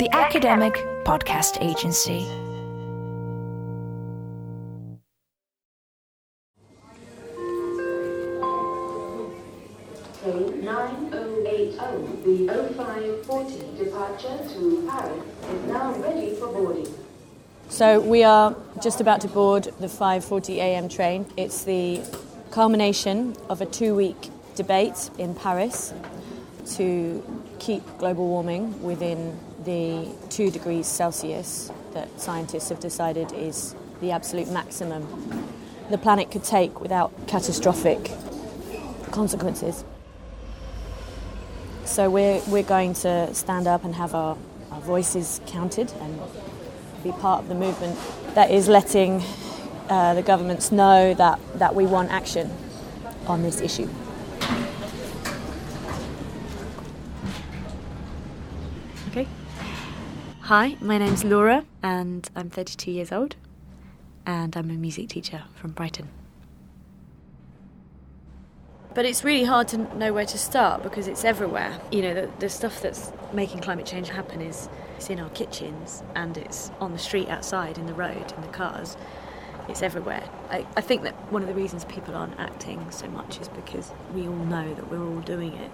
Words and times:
the 0.00 0.08
Academic 0.16 0.72
Podcast 1.04 1.60
Agency. 1.60 2.24
Train 10.22 10.64
9080, 10.64 11.76
the 12.24 12.48
0540 12.78 13.76
departure 13.76 14.38
to 14.54 14.88
Paris 14.88 15.22
is 15.50 15.68
now 15.68 15.92
ready 15.96 16.34
for 16.34 16.46
boarding. 16.46 16.88
So 17.68 18.00
we 18.00 18.24
are 18.24 18.56
just 18.82 19.02
about 19.02 19.20
to 19.20 19.28
board 19.28 19.64
the 19.80 19.88
5:40 19.88 20.56
a.m. 20.56 20.88
train. 20.88 21.26
It's 21.36 21.64
the 21.64 22.00
culmination 22.50 23.36
of 23.50 23.60
a 23.60 23.66
two-week 23.66 24.30
debate 24.54 25.10
in 25.18 25.34
Paris 25.34 25.92
to 26.76 27.22
keep 27.58 27.82
global 27.98 28.26
warming 28.26 28.82
within 28.82 29.38
the 29.64 30.08
2 30.30 30.50
degrees 30.50 30.86
Celsius 30.86 31.70
that 31.92 32.20
scientists 32.20 32.68
have 32.68 32.80
decided 32.80 33.32
is 33.32 33.74
the 34.00 34.10
absolute 34.10 34.50
maximum 34.50 35.06
the 35.90 35.98
planet 35.98 36.30
could 36.30 36.44
take 36.44 36.80
without 36.80 37.12
catastrophic 37.26 38.12
consequences. 39.10 39.84
So 41.84 42.08
we're, 42.08 42.40
we're 42.46 42.62
going 42.62 42.94
to 42.94 43.34
stand 43.34 43.66
up 43.66 43.84
and 43.84 43.96
have 43.96 44.14
our, 44.14 44.38
our 44.70 44.80
voices 44.80 45.40
counted 45.46 45.92
and 46.00 46.20
be 47.02 47.10
part 47.10 47.42
of 47.42 47.48
the 47.48 47.56
movement 47.56 47.98
that 48.34 48.50
is 48.50 48.68
letting 48.68 49.22
uh, 49.88 50.14
the 50.14 50.22
governments 50.22 50.70
know 50.70 51.12
that, 51.14 51.40
that 51.58 51.74
we 51.74 51.84
want 51.84 52.10
action 52.12 52.48
on 53.26 53.42
this 53.42 53.60
issue. 53.60 53.88
Okay. 59.10 59.26
Hi, 60.50 60.76
my 60.80 60.98
name's 60.98 61.22
Laura 61.22 61.64
and 61.80 62.28
I'm 62.34 62.50
32 62.50 62.90
years 62.90 63.12
old 63.12 63.36
and 64.26 64.56
I'm 64.56 64.68
a 64.68 64.72
music 64.72 65.10
teacher 65.10 65.44
from 65.54 65.70
Brighton. 65.70 66.08
But 68.92 69.04
it's 69.04 69.22
really 69.22 69.44
hard 69.44 69.68
to 69.68 69.78
know 69.96 70.12
where 70.12 70.26
to 70.26 70.36
start 70.36 70.82
because 70.82 71.06
it's 71.06 71.24
everywhere. 71.24 71.78
You 71.92 72.02
know, 72.02 72.14
the, 72.14 72.30
the 72.40 72.48
stuff 72.48 72.82
that's 72.82 73.12
making 73.32 73.60
climate 73.60 73.86
change 73.86 74.08
happen 74.08 74.40
is 74.40 74.68
it's 74.96 75.08
in 75.08 75.20
our 75.20 75.30
kitchens 75.30 76.02
and 76.16 76.36
it's 76.36 76.72
on 76.80 76.90
the 76.90 76.98
street 76.98 77.28
outside, 77.28 77.78
in 77.78 77.86
the 77.86 77.94
road, 77.94 78.32
in 78.36 78.42
the 78.42 78.48
cars. 78.48 78.96
It's 79.68 79.82
everywhere. 79.82 80.28
I, 80.48 80.66
I 80.76 80.80
think 80.80 81.04
that 81.04 81.14
one 81.30 81.42
of 81.42 81.48
the 81.48 81.54
reasons 81.54 81.84
people 81.84 82.16
aren't 82.16 82.40
acting 82.40 82.90
so 82.90 83.06
much 83.06 83.40
is 83.40 83.48
because 83.48 83.92
we 84.12 84.22
all 84.22 84.34
know 84.34 84.74
that 84.74 84.90
we're 84.90 85.06
all 85.06 85.20
doing 85.20 85.52
it. 85.52 85.70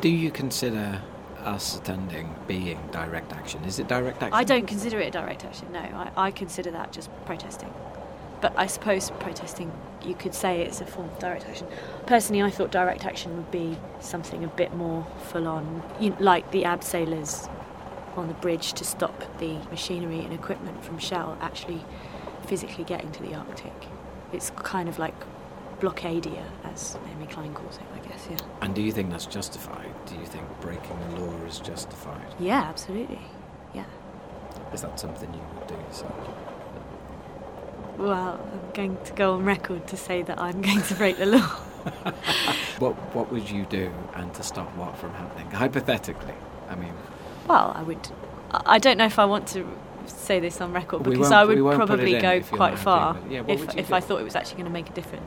Do 0.00 0.08
you 0.08 0.30
consider 0.30 1.02
us 1.48 1.76
attending 1.76 2.34
being 2.46 2.78
direct 2.92 3.32
action? 3.32 3.64
Is 3.64 3.78
it 3.78 3.88
direct 3.88 4.22
action? 4.22 4.34
I 4.34 4.44
don't 4.44 4.66
consider 4.66 4.98
it 5.00 5.08
a 5.08 5.10
direct 5.10 5.44
action, 5.44 5.72
no. 5.72 5.80
I, 5.80 6.10
I 6.16 6.30
consider 6.30 6.70
that 6.72 6.92
just 6.92 7.10
protesting. 7.24 7.72
But 8.40 8.52
I 8.56 8.66
suppose 8.66 9.10
protesting, 9.18 9.72
you 10.04 10.14
could 10.14 10.34
say 10.34 10.62
it's 10.62 10.80
a 10.80 10.86
form 10.86 11.08
of 11.08 11.18
direct 11.18 11.46
action. 11.46 11.66
Personally, 12.06 12.42
I 12.42 12.50
thought 12.50 12.70
direct 12.70 13.04
action 13.04 13.36
would 13.36 13.50
be 13.50 13.78
something 14.00 14.44
a 14.44 14.48
bit 14.48 14.74
more 14.74 15.06
full 15.30 15.48
on, 15.48 15.82
you, 15.98 16.16
like 16.20 16.50
the 16.52 16.62
abseilers 16.62 17.50
on 18.16 18.28
the 18.28 18.34
bridge 18.34 18.74
to 18.74 18.84
stop 18.84 19.38
the 19.38 19.58
machinery 19.70 20.20
and 20.20 20.32
equipment 20.32 20.84
from 20.84 20.98
Shell 20.98 21.38
actually 21.40 21.84
physically 22.46 22.84
getting 22.84 23.10
to 23.12 23.22
the 23.22 23.34
Arctic. 23.34 23.86
It's 24.32 24.50
kind 24.50 24.88
of 24.88 24.98
like 24.98 25.14
blockadia, 25.80 26.44
as 26.64 26.96
Naomi 27.06 27.26
Klein 27.26 27.54
calls 27.54 27.76
it, 27.76 27.82
guess, 28.08 28.28
yeah. 28.30 28.36
And 28.60 28.74
do 28.74 28.82
you 28.82 28.92
think 28.92 29.10
that's 29.10 29.26
justified? 29.26 29.92
Do 30.06 30.14
you 30.16 30.26
think 30.26 30.44
breaking 30.60 30.98
the 31.10 31.20
law 31.20 31.44
is 31.46 31.58
justified? 31.60 32.34
Yeah, 32.38 32.62
absolutely. 32.62 33.20
Yeah. 33.74 33.84
Is 34.72 34.82
that 34.82 34.98
something 34.98 35.32
you 35.32 35.40
would 35.54 35.66
do? 35.66 35.76
So? 35.90 36.06
Well, 37.98 38.40
I'm 38.52 38.72
going 38.74 38.96
to 39.04 39.12
go 39.12 39.34
on 39.34 39.44
record 39.44 39.86
to 39.88 39.96
say 39.96 40.22
that 40.22 40.38
I'm 40.38 40.60
going 40.68 40.82
to 40.82 40.94
break 40.94 41.18
the 41.18 41.26
law. 41.26 41.40
what 42.78 42.94
What 43.14 43.32
would 43.32 43.48
you 43.48 43.64
do, 43.66 43.92
and 44.14 44.32
to 44.34 44.42
stop 44.42 44.74
what 44.76 44.96
from 44.96 45.12
happening? 45.14 45.50
Hypothetically, 45.50 46.34
I 46.68 46.74
mean. 46.74 46.92
Well, 47.46 47.72
I 47.74 47.82
would. 47.82 48.10
I 48.50 48.78
don't 48.78 48.98
know 48.98 49.06
if 49.06 49.18
I 49.18 49.24
want 49.24 49.46
to 49.48 49.66
say 50.06 50.40
this 50.40 50.60
on 50.60 50.72
record 50.72 51.02
because 51.02 51.32
I 51.32 51.44
would 51.44 51.58
probably 51.58 52.18
go 52.18 52.40
quite 52.40 52.78
far 52.78 53.14
happy 53.14 53.24
with 53.24 53.32
it. 53.32 53.48
Yeah, 53.48 53.54
if 53.54 53.76
if 53.76 53.88
do? 53.88 53.94
I 53.94 54.00
thought 54.00 54.20
it 54.20 54.24
was 54.24 54.36
actually 54.36 54.56
going 54.56 54.66
to 54.66 54.72
make 54.72 54.88
a 54.88 54.92
difference. 54.92 55.24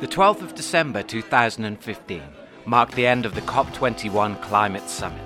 The 0.00 0.08
12th 0.08 0.42
of 0.42 0.54
December 0.56 1.02
2015 1.04 2.22
marked 2.66 2.94
the 2.96 3.06
end 3.06 3.24
of 3.24 3.36
the 3.36 3.40
COP21 3.42 4.42
Climate 4.42 4.88
Summit. 4.88 5.22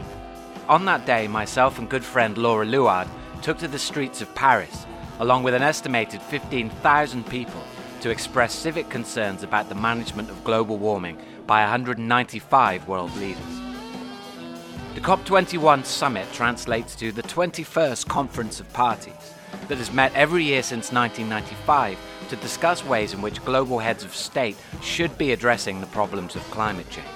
On 0.68 0.84
that 0.84 1.06
day, 1.06 1.26
myself 1.28 1.78
and 1.78 1.88
good 1.88 2.04
friend 2.04 2.36
Laura 2.36 2.66
Luard 2.66 3.08
took 3.40 3.56
to 3.58 3.68
the 3.68 3.78
streets 3.78 4.20
of 4.20 4.34
Paris, 4.34 4.84
along 5.20 5.42
with 5.42 5.54
an 5.54 5.62
estimated 5.62 6.20
15,000 6.20 7.26
people, 7.26 7.62
to 8.02 8.10
express 8.10 8.52
civic 8.52 8.90
concerns 8.90 9.42
about 9.42 9.70
the 9.70 9.74
management 9.74 10.28
of 10.28 10.44
global 10.44 10.76
warming 10.76 11.18
by 11.46 11.62
195 11.62 12.86
world 12.86 13.16
leaders. 13.16 13.65
The 14.96 15.02
COP21 15.02 15.84
summit 15.84 16.26
translates 16.32 16.96
to 16.96 17.12
the 17.12 17.22
21st 17.22 18.08
Conference 18.08 18.60
of 18.60 18.72
Parties 18.72 19.34
that 19.68 19.76
has 19.76 19.92
met 19.92 20.10
every 20.14 20.42
year 20.42 20.62
since 20.62 20.90
1995 20.90 21.98
to 22.30 22.36
discuss 22.36 22.82
ways 22.82 23.12
in 23.12 23.20
which 23.20 23.44
global 23.44 23.78
heads 23.78 24.04
of 24.04 24.14
state 24.16 24.56
should 24.80 25.18
be 25.18 25.32
addressing 25.32 25.82
the 25.82 25.86
problems 25.88 26.34
of 26.34 26.50
climate 26.50 26.88
change. 26.88 27.06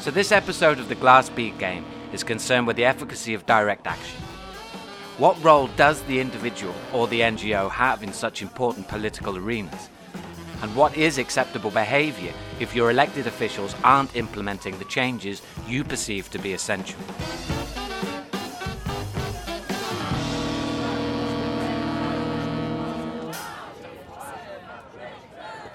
So, 0.00 0.10
this 0.10 0.30
episode 0.30 0.78
of 0.78 0.90
the 0.90 0.94
Glass 0.94 1.30
Bead 1.30 1.58
Game 1.58 1.86
is 2.12 2.22
concerned 2.22 2.66
with 2.66 2.76
the 2.76 2.84
efficacy 2.84 3.32
of 3.32 3.46
direct 3.46 3.86
action. 3.86 4.20
What 5.16 5.42
role 5.42 5.68
does 5.68 6.02
the 6.02 6.20
individual 6.20 6.74
or 6.92 7.08
the 7.08 7.22
NGO 7.22 7.70
have 7.70 8.02
in 8.02 8.12
such 8.12 8.42
important 8.42 8.88
political 8.88 9.38
arenas? 9.38 9.88
And 10.62 10.74
what 10.74 10.96
is 10.96 11.18
acceptable 11.18 11.70
behaviour 11.70 12.32
if 12.60 12.74
your 12.74 12.90
elected 12.90 13.26
officials 13.26 13.74
aren't 13.84 14.16
implementing 14.16 14.78
the 14.78 14.84
changes 14.86 15.42
you 15.66 15.84
perceive 15.84 16.30
to 16.30 16.38
be 16.38 16.52
essential? 16.52 16.98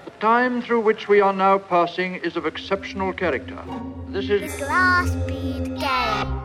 The 0.04 0.10
time 0.20 0.60
through 0.60 0.80
which 0.80 1.08
we 1.08 1.20
are 1.20 1.32
now 1.32 1.58
passing 1.58 2.16
is 2.16 2.36
of 2.36 2.46
exceptional 2.46 3.12
character. 3.12 3.58
This 4.08 4.28
is 4.28 4.52
The 4.52 4.58
glass 4.58 5.10
bead 5.26 5.64
game. 5.64 6.40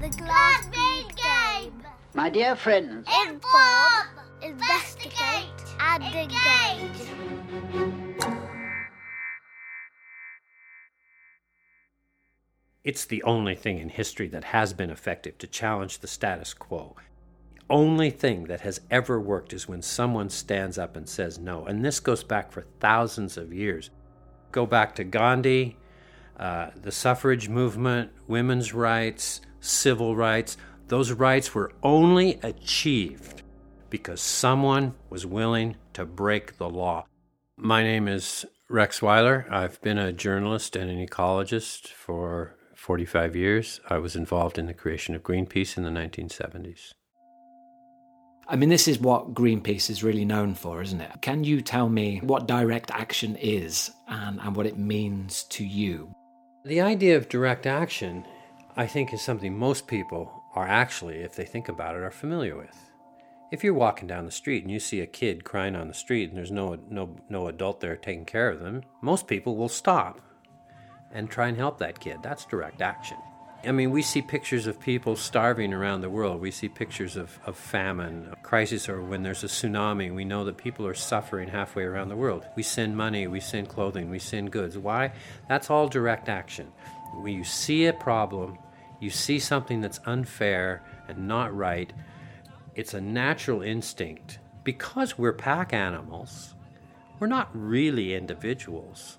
The 0.00 0.08
glass 0.16 0.66
bead 0.66 1.16
game. 1.16 1.82
My 2.14 2.28
dear 2.28 2.56
friends, 2.56 3.08
Inform, 3.26 4.17
investigate, 4.42 5.46
and 5.80 6.04
engage. 6.04 7.08
It's 12.84 13.04
the 13.04 13.22
only 13.24 13.54
thing 13.54 13.78
in 13.78 13.88
history 13.90 14.28
that 14.28 14.44
has 14.44 14.72
been 14.72 14.90
effective 14.90 15.36
to 15.38 15.46
challenge 15.46 15.98
the 15.98 16.06
status 16.06 16.54
quo. 16.54 16.96
The 17.54 17.62
only 17.68 18.10
thing 18.10 18.44
that 18.44 18.60
has 18.60 18.80
ever 18.90 19.20
worked 19.20 19.52
is 19.52 19.68
when 19.68 19.82
someone 19.82 20.30
stands 20.30 20.78
up 20.78 20.96
and 20.96 21.08
says 21.08 21.38
no. 21.38 21.66
And 21.66 21.84
this 21.84 22.00
goes 22.00 22.24
back 22.24 22.50
for 22.50 22.62
thousands 22.80 23.36
of 23.36 23.52
years. 23.52 23.90
Go 24.52 24.64
back 24.64 24.94
to 24.94 25.04
Gandhi, 25.04 25.76
uh, 26.38 26.70
the 26.80 26.92
suffrage 26.92 27.48
movement, 27.48 28.10
women's 28.26 28.72
rights, 28.72 29.42
civil 29.60 30.16
rights. 30.16 30.56
Those 30.86 31.12
rights 31.12 31.54
were 31.54 31.72
only 31.82 32.38
achieved 32.42 33.42
because 33.90 34.20
someone 34.20 34.94
was 35.10 35.26
willing 35.26 35.76
to 35.94 36.04
break 36.04 36.58
the 36.58 36.68
law. 36.68 37.06
My 37.56 37.82
name 37.82 38.08
is 38.08 38.46
Rex 38.68 39.00
Weyler. 39.00 39.46
I've 39.50 39.80
been 39.80 39.98
a 39.98 40.12
journalist 40.12 40.76
and 40.76 40.90
an 40.90 41.04
ecologist 41.04 41.88
for 41.88 42.56
45 42.74 43.34
years. 43.34 43.80
I 43.88 43.98
was 43.98 44.14
involved 44.14 44.58
in 44.58 44.66
the 44.66 44.74
creation 44.74 45.14
of 45.14 45.22
Greenpeace 45.22 45.76
in 45.76 45.82
the 45.82 45.90
1970s. 45.90 46.92
I 48.50 48.56
mean, 48.56 48.70
this 48.70 48.88
is 48.88 48.98
what 48.98 49.34
Greenpeace 49.34 49.90
is 49.90 50.02
really 50.02 50.24
known 50.24 50.54
for, 50.54 50.80
isn't 50.80 51.00
it? 51.00 51.10
Can 51.20 51.44
you 51.44 51.60
tell 51.60 51.88
me 51.88 52.20
what 52.22 52.46
direct 52.46 52.90
action 52.90 53.36
is 53.36 53.90
and, 54.06 54.40
and 54.40 54.56
what 54.56 54.64
it 54.64 54.78
means 54.78 55.42
to 55.50 55.64
you? 55.64 56.14
The 56.64 56.80
idea 56.80 57.16
of 57.16 57.28
direct 57.28 57.66
action, 57.66 58.24
I 58.76 58.86
think, 58.86 59.12
is 59.12 59.20
something 59.20 59.58
most 59.58 59.86
people 59.86 60.32
are 60.54 60.66
actually, 60.66 61.16
if 61.18 61.36
they 61.36 61.44
think 61.44 61.68
about 61.68 61.94
it, 61.94 62.02
are 62.02 62.10
familiar 62.10 62.56
with. 62.56 62.87
If 63.50 63.64
you're 63.64 63.74
walking 63.74 64.06
down 64.08 64.26
the 64.26 64.30
street 64.30 64.62
and 64.62 64.70
you 64.70 64.78
see 64.78 65.00
a 65.00 65.06
kid 65.06 65.42
crying 65.44 65.74
on 65.74 65.88
the 65.88 65.94
street 65.94 66.28
and 66.28 66.36
there's 66.36 66.50
no, 66.50 66.76
no, 66.90 67.16
no 67.28 67.48
adult 67.48 67.80
there 67.80 67.96
taking 67.96 68.26
care 68.26 68.50
of 68.50 68.60
them, 68.60 68.82
most 69.00 69.26
people 69.26 69.56
will 69.56 69.68
stop. 69.70 70.20
and 71.12 71.30
try 71.30 71.48
and 71.48 71.56
help 71.56 71.78
that 71.78 72.00
kid. 72.00 72.18
That's 72.22 72.44
direct 72.44 72.82
action. 72.82 73.16
I 73.64 73.72
mean, 73.72 73.90
we 73.90 74.02
see 74.02 74.22
pictures 74.22 74.66
of 74.68 74.78
people 74.78 75.16
starving 75.16 75.74
around 75.74 76.02
the 76.02 76.10
world. 76.10 76.40
We 76.40 76.52
see 76.52 76.68
pictures 76.68 77.16
of, 77.16 77.36
of 77.44 77.56
famine, 77.56 78.32
crisis, 78.42 78.88
or 78.88 79.02
when 79.02 79.22
there's 79.24 79.42
a 79.42 79.48
tsunami. 79.48 80.14
We 80.14 80.24
know 80.24 80.44
that 80.44 80.56
people 80.58 80.86
are 80.86 80.94
suffering 80.94 81.48
halfway 81.48 81.82
around 81.82 82.08
the 82.08 82.16
world. 82.16 82.46
We 82.54 82.62
send 82.62 82.96
money, 82.96 83.26
we 83.26 83.40
send 83.40 83.68
clothing, 83.68 84.10
we 84.10 84.20
send 84.20 84.52
goods. 84.52 84.78
Why? 84.78 85.12
That's 85.48 85.70
all 85.70 85.88
direct 85.88 86.28
action. 86.28 86.68
When 87.14 87.34
you 87.34 87.42
see 87.42 87.86
a 87.86 87.92
problem, 87.92 88.58
you 89.00 89.10
see 89.10 89.40
something 89.40 89.80
that's 89.80 89.98
unfair 90.06 90.84
and 91.08 91.26
not 91.26 91.56
right, 91.56 91.92
it's 92.78 92.94
a 92.94 93.00
natural 93.00 93.60
instinct. 93.60 94.38
Because 94.62 95.18
we're 95.18 95.32
pack 95.32 95.72
animals, 95.72 96.54
we're 97.18 97.26
not 97.26 97.50
really 97.52 98.14
individuals. 98.14 99.18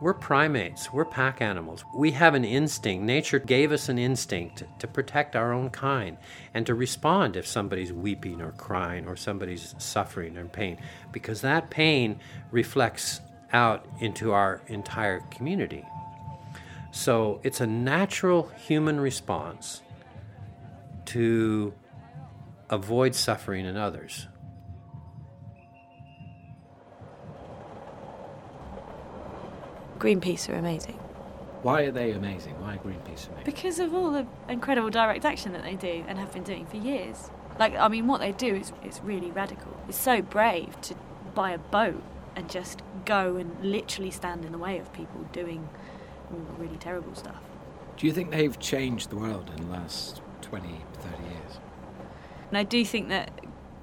We're 0.00 0.14
primates, 0.14 0.90
we're 0.90 1.04
pack 1.04 1.42
animals. 1.42 1.84
We 1.94 2.12
have 2.12 2.34
an 2.34 2.46
instinct. 2.46 3.04
Nature 3.04 3.40
gave 3.40 3.72
us 3.72 3.90
an 3.90 3.98
instinct 3.98 4.64
to 4.78 4.86
protect 4.86 5.36
our 5.36 5.52
own 5.52 5.68
kind 5.68 6.16
and 6.54 6.64
to 6.64 6.74
respond 6.74 7.36
if 7.36 7.46
somebody's 7.46 7.92
weeping 7.92 8.40
or 8.40 8.52
crying 8.52 9.06
or 9.06 9.16
somebody's 9.16 9.74
suffering 9.76 10.38
or 10.38 10.46
pain, 10.46 10.78
because 11.12 11.42
that 11.42 11.68
pain 11.68 12.20
reflects 12.50 13.20
out 13.52 13.86
into 14.00 14.32
our 14.32 14.62
entire 14.68 15.20
community. 15.30 15.84
So 16.90 17.38
it's 17.42 17.60
a 17.60 17.66
natural 17.66 18.50
human 18.56 18.98
response 18.98 19.82
to 21.06 21.74
avoid 22.72 23.14
suffering 23.14 23.66
in 23.66 23.76
others. 23.76 24.26
Greenpeace 29.98 30.48
are 30.48 30.54
amazing. 30.54 30.94
Why 31.62 31.82
are 31.82 31.92
they 31.92 32.10
amazing? 32.10 32.60
Why 32.60 32.74
are 32.74 32.78
Greenpeace 32.78 33.28
amazing? 33.28 33.44
Because 33.44 33.78
of 33.78 33.94
all 33.94 34.10
the 34.10 34.26
incredible 34.48 34.90
direct 34.90 35.24
action 35.24 35.52
that 35.52 35.62
they 35.62 35.76
do 35.76 36.04
and 36.08 36.18
have 36.18 36.32
been 36.32 36.42
doing 36.42 36.66
for 36.66 36.78
years. 36.78 37.30
Like, 37.60 37.76
I 37.76 37.86
mean, 37.86 38.08
what 38.08 38.20
they 38.20 38.32
do 38.32 38.56
is, 38.56 38.72
is 38.84 39.00
really 39.02 39.30
radical. 39.30 39.76
It's 39.88 39.98
so 39.98 40.22
brave 40.22 40.80
to 40.80 40.96
buy 41.34 41.52
a 41.52 41.58
boat 41.58 42.02
and 42.34 42.50
just 42.50 42.82
go 43.04 43.36
and 43.36 43.62
literally 43.62 44.10
stand 44.10 44.44
in 44.44 44.50
the 44.50 44.58
way 44.58 44.78
of 44.78 44.92
people 44.92 45.20
doing 45.32 45.68
really 46.58 46.78
terrible 46.78 47.14
stuff. 47.14 47.42
Do 47.98 48.06
you 48.06 48.12
think 48.12 48.30
they've 48.30 48.58
changed 48.58 49.10
the 49.10 49.16
world 49.16 49.52
in 49.56 49.66
the 49.66 49.70
last 49.70 50.22
20, 50.40 50.66
30 50.94 51.22
years? 51.24 51.31
And 52.52 52.58
I 52.58 52.64
do 52.64 52.84
think 52.84 53.08
that 53.08 53.30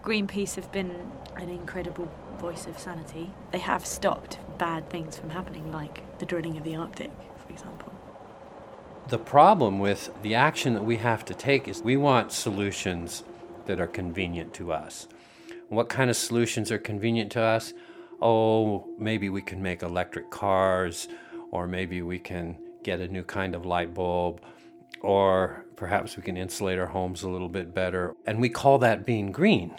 Greenpeace 0.03 0.53
have 0.53 0.71
been 0.71 1.11
an 1.37 1.49
incredible 1.49 2.07
voice 2.37 2.67
of 2.67 2.77
sanity. 2.77 3.31
They 3.49 3.57
have 3.57 3.83
stopped 3.83 4.37
bad 4.59 4.91
things 4.91 5.17
from 5.17 5.31
happening, 5.31 5.71
like 5.71 6.19
the 6.19 6.27
drilling 6.27 6.55
of 6.55 6.63
the 6.63 6.75
Arctic, 6.75 7.09
for 7.43 7.51
example. 7.51 7.91
The 9.07 9.17
problem 9.17 9.79
with 9.79 10.11
the 10.21 10.35
action 10.35 10.75
that 10.75 10.83
we 10.85 10.97
have 10.97 11.25
to 11.25 11.33
take 11.33 11.67
is 11.67 11.81
we 11.81 11.97
want 11.97 12.31
solutions 12.31 13.23
that 13.65 13.79
are 13.79 13.87
convenient 13.87 14.53
to 14.53 14.71
us. 14.71 15.07
What 15.69 15.89
kind 15.89 16.11
of 16.11 16.15
solutions 16.15 16.71
are 16.71 16.77
convenient 16.77 17.31
to 17.31 17.41
us? 17.41 17.73
Oh, 18.21 18.87
maybe 18.99 19.29
we 19.29 19.41
can 19.41 19.63
make 19.63 19.81
electric 19.81 20.29
cars, 20.29 21.07
or 21.49 21.65
maybe 21.65 22.03
we 22.03 22.19
can 22.19 22.55
get 22.83 22.99
a 22.99 23.07
new 23.07 23.23
kind 23.23 23.55
of 23.55 23.65
light 23.65 23.95
bulb, 23.95 24.41
or 25.01 25.65
perhaps 25.75 26.17
we 26.17 26.23
can 26.23 26.37
insulate 26.37 26.79
our 26.79 26.87
homes 26.87 27.23
a 27.23 27.29
little 27.29 27.49
bit 27.49 27.73
better. 27.73 28.15
And 28.25 28.39
we 28.39 28.49
call 28.49 28.79
that 28.79 29.05
being 29.05 29.31
green. 29.31 29.75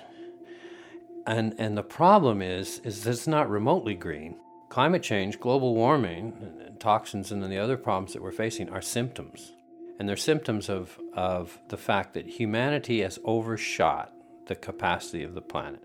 And, 1.26 1.54
and 1.58 1.76
the 1.76 1.82
problem 1.82 2.42
is, 2.42 2.80
is 2.80 3.06
it's 3.06 3.26
not 3.26 3.50
remotely 3.50 3.94
green. 3.94 4.36
Climate 4.68 5.02
change, 5.02 5.38
global 5.40 5.74
warming, 5.74 6.76
toxins, 6.78 7.30
and 7.32 7.42
then 7.42 7.50
the 7.50 7.58
other 7.58 7.76
problems 7.76 8.12
that 8.12 8.22
we're 8.22 8.32
facing 8.32 8.70
are 8.70 8.80
symptoms. 8.80 9.52
And 9.98 10.08
they're 10.08 10.16
symptoms 10.16 10.70
of, 10.70 10.98
of 11.14 11.58
the 11.68 11.76
fact 11.76 12.14
that 12.14 12.26
humanity 12.26 13.02
has 13.02 13.18
overshot 13.24 14.12
the 14.46 14.54
capacity 14.54 15.22
of 15.22 15.34
the 15.34 15.42
planet. 15.42 15.82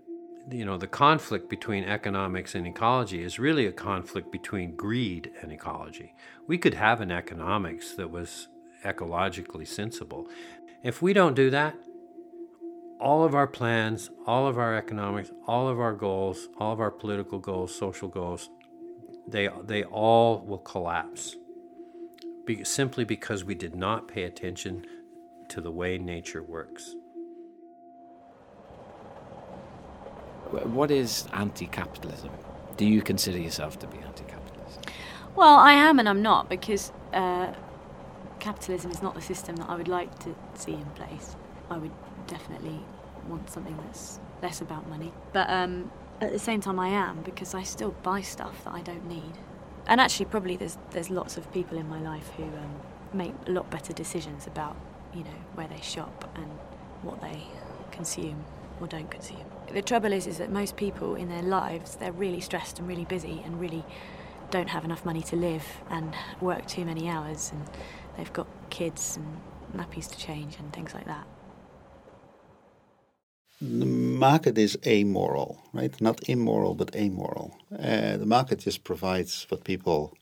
You 0.50 0.64
know, 0.64 0.78
the 0.78 0.86
conflict 0.86 1.50
between 1.50 1.84
economics 1.84 2.54
and 2.54 2.66
ecology 2.66 3.22
is 3.22 3.38
really 3.38 3.66
a 3.66 3.72
conflict 3.72 4.32
between 4.32 4.76
greed 4.76 5.32
and 5.42 5.52
ecology. 5.52 6.14
We 6.46 6.56
could 6.56 6.74
have 6.74 7.00
an 7.00 7.10
economics 7.10 7.94
that 7.96 8.10
was 8.10 8.48
ecologically 8.86 9.66
sensible. 9.66 10.28
If 10.82 11.02
we 11.02 11.12
don't 11.12 11.34
do 11.34 11.50
that, 11.50 11.74
all 13.00 13.24
of 13.24 13.34
our 13.34 13.46
plans, 13.46 14.10
all 14.26 14.46
of 14.46 14.56
our 14.58 14.76
economics, 14.76 15.30
all 15.46 15.68
of 15.68 15.78
our 15.80 15.92
goals, 15.92 16.48
all 16.58 16.72
of 16.72 16.80
our 16.80 16.90
political 16.90 17.38
goals, 17.38 17.74
social 17.74 18.08
goals, 18.08 18.48
they, 19.28 19.48
they 19.64 19.82
all 19.84 20.40
will 20.46 20.58
collapse 20.58 21.36
be, 22.46 22.64
simply 22.64 23.04
because 23.04 23.44
we 23.44 23.54
did 23.54 23.74
not 23.74 24.08
pay 24.08 24.22
attention 24.22 24.86
to 25.48 25.60
the 25.60 25.70
way 25.70 25.98
nature 25.98 26.42
works. 26.42 26.94
What 30.50 30.90
is 30.90 31.26
anti 31.32 31.66
capitalism? 31.66 32.30
Do 32.76 32.86
you 32.86 33.02
consider 33.02 33.38
yourself 33.38 33.78
to 33.80 33.86
be 33.88 33.98
anti 33.98 34.24
capitalist? 34.24 34.86
Well, 35.34 35.56
I 35.56 35.72
am 35.72 35.98
and 35.98 36.08
I'm 36.08 36.22
not 36.22 36.48
because 36.48 36.92
uh, 37.12 37.52
capitalism 38.46 38.92
is 38.92 39.02
not 39.02 39.12
the 39.16 39.20
system 39.20 39.56
that 39.56 39.68
I 39.68 39.74
would 39.74 39.88
like 39.88 40.16
to 40.20 40.32
see 40.54 40.74
in 40.74 40.88
place. 41.00 41.34
I 41.68 41.78
would 41.78 41.90
definitely 42.28 42.78
want 43.28 43.50
something 43.50 43.76
that's 43.84 44.20
less 44.40 44.60
about 44.60 44.88
money. 44.88 45.12
But 45.32 45.50
um, 45.50 45.90
at 46.20 46.30
the 46.30 46.38
same 46.38 46.60
time, 46.60 46.78
I 46.78 46.90
am 46.90 47.22
because 47.22 47.54
I 47.54 47.64
still 47.64 47.90
buy 48.04 48.20
stuff 48.20 48.62
that 48.64 48.72
I 48.72 48.82
don't 48.82 49.06
need. 49.08 49.34
And 49.88 50.00
actually, 50.00 50.26
probably 50.26 50.56
there's 50.56 50.78
there's 50.92 51.10
lots 51.10 51.36
of 51.36 51.52
people 51.52 51.76
in 51.76 51.88
my 51.88 52.00
life 52.00 52.28
who 52.36 52.44
um, 52.44 52.74
make 53.12 53.34
a 53.48 53.50
lot 53.50 53.68
better 53.68 53.92
decisions 53.92 54.46
about 54.46 54.76
you 55.12 55.24
know 55.24 55.38
where 55.56 55.66
they 55.66 55.80
shop 55.80 56.30
and 56.36 56.50
what 57.02 57.20
they 57.20 57.42
consume 57.90 58.44
or 58.80 58.86
don't 58.86 59.10
consume. 59.10 59.46
The 59.72 59.82
trouble 59.82 60.12
is, 60.12 60.28
is 60.28 60.38
that 60.38 60.50
most 60.52 60.76
people 60.76 61.16
in 61.16 61.28
their 61.28 61.42
lives 61.42 61.96
they're 61.96 62.18
really 62.26 62.40
stressed 62.40 62.78
and 62.78 62.86
really 62.86 63.06
busy 63.06 63.42
and 63.44 63.60
really 63.60 63.84
don't 64.50 64.68
have 64.68 64.84
enough 64.84 65.04
money 65.04 65.22
to 65.22 65.36
live 65.36 65.66
and 65.90 66.14
work 66.40 66.66
too 66.66 66.84
many 66.84 67.08
hours 67.08 67.50
and 67.52 67.64
they've 68.16 68.32
got 68.32 68.48
kids 68.70 69.18
and 69.18 69.40
nappies 69.80 70.08
to 70.10 70.18
change 70.18 70.56
and 70.58 70.72
things 70.72 70.94
like 70.94 71.06
that 71.06 71.26
the 73.60 73.86
market 73.86 74.58
is 74.58 74.78
amoral, 74.86 75.62
right? 75.72 75.98
Not 76.00 76.28
immoral, 76.28 76.74
but 76.74 76.94
amoral. 76.94 77.56
Uh, 77.72 78.16
the 78.18 78.26
market 78.26 78.58
just 78.58 78.84
provides 78.84 79.46
what 79.48 79.64
people 79.64 80.14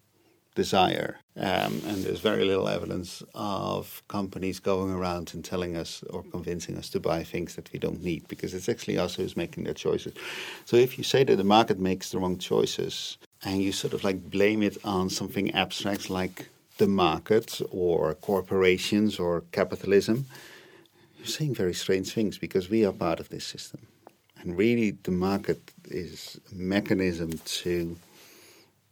desire. 0.55 1.19
Um, 1.37 1.83
and 1.87 2.05
there's 2.05 2.21
very 2.21 2.45
little 2.45 2.69
evidence 2.69 3.25
of 3.35 4.05
companies 4.07 4.61
going 4.61 4.93
around 4.93 5.35
and 5.35 5.45
telling 5.45 5.77
us 5.77 6.05
or 6.11 6.23
convincing 6.23 6.79
us 6.79 6.89
to 6.91 7.01
buy 7.01 7.25
things 7.25 7.57
that 7.57 7.73
we 7.73 7.81
don't 7.81 8.05
need 8.05 8.29
because 8.29 8.55
it's 8.55 8.69
actually 8.69 8.99
us 8.99 9.17
who's 9.17 9.37
making 9.37 9.65
their 9.65 9.75
choices. 9.75 10.15
So 10.65 10.77
if 10.77 10.97
you 10.97 11.03
say 11.03 11.25
that 11.25 11.35
the 11.35 11.43
market 11.43 11.81
makes 11.81 12.11
the 12.11 12.21
wrong 12.21 12.39
choices 12.39 13.19
and 13.43 13.61
you 13.61 13.73
sort 13.73 13.95
of 13.95 14.05
like 14.05 14.31
blame 14.31 14.63
it 14.63 14.77
on 14.85 15.11
something 15.11 15.53
abstract 15.55 16.09
like 16.09 16.51
the 16.79 16.87
market 16.87 17.61
or 17.71 18.15
corporations 18.15 19.19
or 19.19 19.45
capitalism, 19.53 20.27
you're 21.17 21.27
saying 21.27 21.55
very 21.55 21.75
strange 21.75 22.13
things 22.13 22.39
because 22.39 22.69
we 22.69 22.85
are 22.85 22.93
part 22.93 23.21
of 23.21 23.29
this 23.29 23.47
system. 23.47 23.87
And 24.41 24.59
really, 24.59 24.91
the 24.91 25.11
market 25.11 25.73
is 25.89 26.39
a 26.53 26.55
mechanism 26.55 27.39
to 27.63 27.97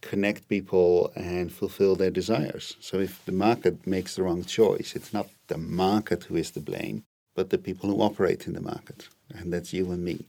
connect 0.01 0.49
people 0.49 1.11
and 1.15 1.51
fulfill 1.51 1.95
their 1.95 2.11
desires. 2.11 2.75
So 2.79 2.99
if 2.99 3.23
the 3.25 3.31
market 3.31 3.85
makes 3.87 4.15
the 4.15 4.23
wrong 4.23 4.43
choice, 4.43 4.93
it's 4.95 5.13
not 5.13 5.29
the 5.47 5.57
market 5.57 6.23
who 6.23 6.35
is 6.35 6.51
to 6.51 6.59
blame, 6.59 7.03
but 7.35 7.49
the 7.49 7.57
people 7.57 7.89
who 7.89 8.01
operate 8.01 8.47
in 8.47 8.53
the 8.53 8.61
market. 8.61 9.07
And 9.29 9.53
that's 9.53 9.73
you 9.73 9.91
and 9.91 10.03
me. 10.03 10.25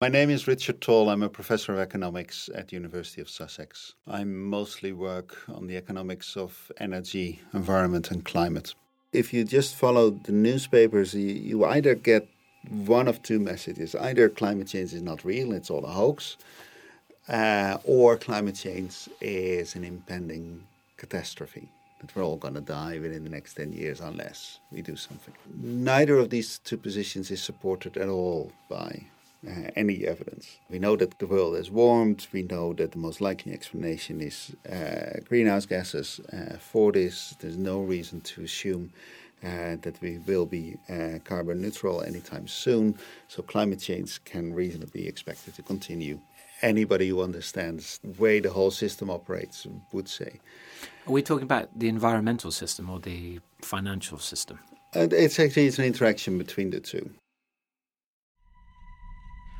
My 0.00 0.08
name 0.08 0.28
is 0.28 0.46
Richard 0.46 0.80
Tol. 0.82 1.08
I'm 1.08 1.22
a 1.22 1.28
professor 1.28 1.72
of 1.72 1.78
economics 1.78 2.50
at 2.54 2.68
the 2.68 2.76
University 2.76 3.22
of 3.22 3.30
Sussex. 3.30 3.94
I 4.06 4.24
mostly 4.24 4.92
work 4.92 5.38
on 5.48 5.66
the 5.66 5.76
economics 5.76 6.36
of 6.36 6.70
energy, 6.78 7.40
environment, 7.54 8.10
and 8.10 8.24
climate 8.24 8.74
if 9.16 9.32
you 9.32 9.44
just 9.44 9.74
follow 9.74 10.10
the 10.10 10.32
newspapers, 10.32 11.14
you, 11.14 11.28
you 11.28 11.64
either 11.64 11.94
get 11.94 12.28
one 12.68 13.08
of 13.08 13.22
two 13.22 13.38
messages 13.38 13.94
either 13.94 14.28
climate 14.28 14.66
change 14.66 14.92
is 14.92 15.02
not 15.02 15.24
real, 15.24 15.52
it's 15.52 15.70
all 15.70 15.84
a 15.84 15.90
hoax, 15.90 16.36
uh, 17.28 17.78
or 17.84 18.16
climate 18.16 18.56
change 18.56 19.08
is 19.20 19.74
an 19.74 19.84
impending 19.84 20.66
catastrophe 20.96 21.68
that 22.00 22.14
we're 22.14 22.24
all 22.24 22.36
going 22.36 22.54
to 22.54 22.60
die 22.60 22.98
within 22.98 23.24
the 23.24 23.30
next 23.30 23.54
10 23.54 23.72
years 23.72 24.00
unless 24.00 24.58
we 24.70 24.82
do 24.82 24.96
something. 24.96 25.32
Neither 25.54 26.18
of 26.18 26.30
these 26.30 26.58
two 26.58 26.76
positions 26.76 27.30
is 27.30 27.42
supported 27.42 27.96
at 27.96 28.08
all 28.08 28.52
by 28.68 29.06
uh, 29.46 29.70
any 29.76 30.06
evidence. 30.06 30.58
We 30.70 30.78
know 30.78 30.96
that 30.96 31.18
the 31.18 31.26
world 31.26 31.56
has 31.56 31.70
warmed. 31.70 32.26
We 32.32 32.42
know 32.42 32.72
that 32.74 32.92
the 32.92 32.98
most 32.98 33.20
likely 33.20 33.52
explanation 33.52 34.20
is 34.20 34.54
uh, 34.70 35.20
greenhouse 35.28 35.66
gases. 35.66 36.20
Uh, 36.32 36.56
for 36.58 36.92
this, 36.92 37.34
there's 37.40 37.56
no 37.56 37.80
reason 37.80 38.20
to 38.22 38.42
assume 38.42 38.92
uh, 39.42 39.76
that 39.82 40.00
we 40.00 40.18
will 40.18 40.46
be 40.46 40.76
uh, 40.88 41.18
carbon 41.24 41.60
neutral 41.60 42.02
anytime 42.02 42.48
soon. 42.48 42.96
So 43.28 43.42
climate 43.42 43.80
change 43.80 44.22
can 44.24 44.54
reasonably 44.54 45.02
be 45.02 45.08
expected 45.08 45.54
to 45.54 45.62
continue. 45.62 46.20
anybody 46.62 47.08
who 47.08 47.22
understands 47.22 47.98
the 48.02 48.10
way 48.22 48.40
the 48.40 48.50
whole 48.50 48.70
system 48.70 49.10
operates 49.10 49.66
would 49.92 50.08
say. 50.08 50.40
Are 51.06 51.12
we 51.12 51.22
talking 51.22 51.44
about 51.44 51.78
the 51.78 51.88
environmental 51.88 52.50
system 52.50 52.90
or 52.90 52.98
the 52.98 53.40
financial 53.62 54.18
system? 54.18 54.58
And 54.94 55.12
it's 55.12 55.38
actually 55.38 55.66
it's 55.66 55.78
an 55.78 55.84
interaction 55.84 56.38
between 56.38 56.70
the 56.70 56.80
two. 56.80 57.10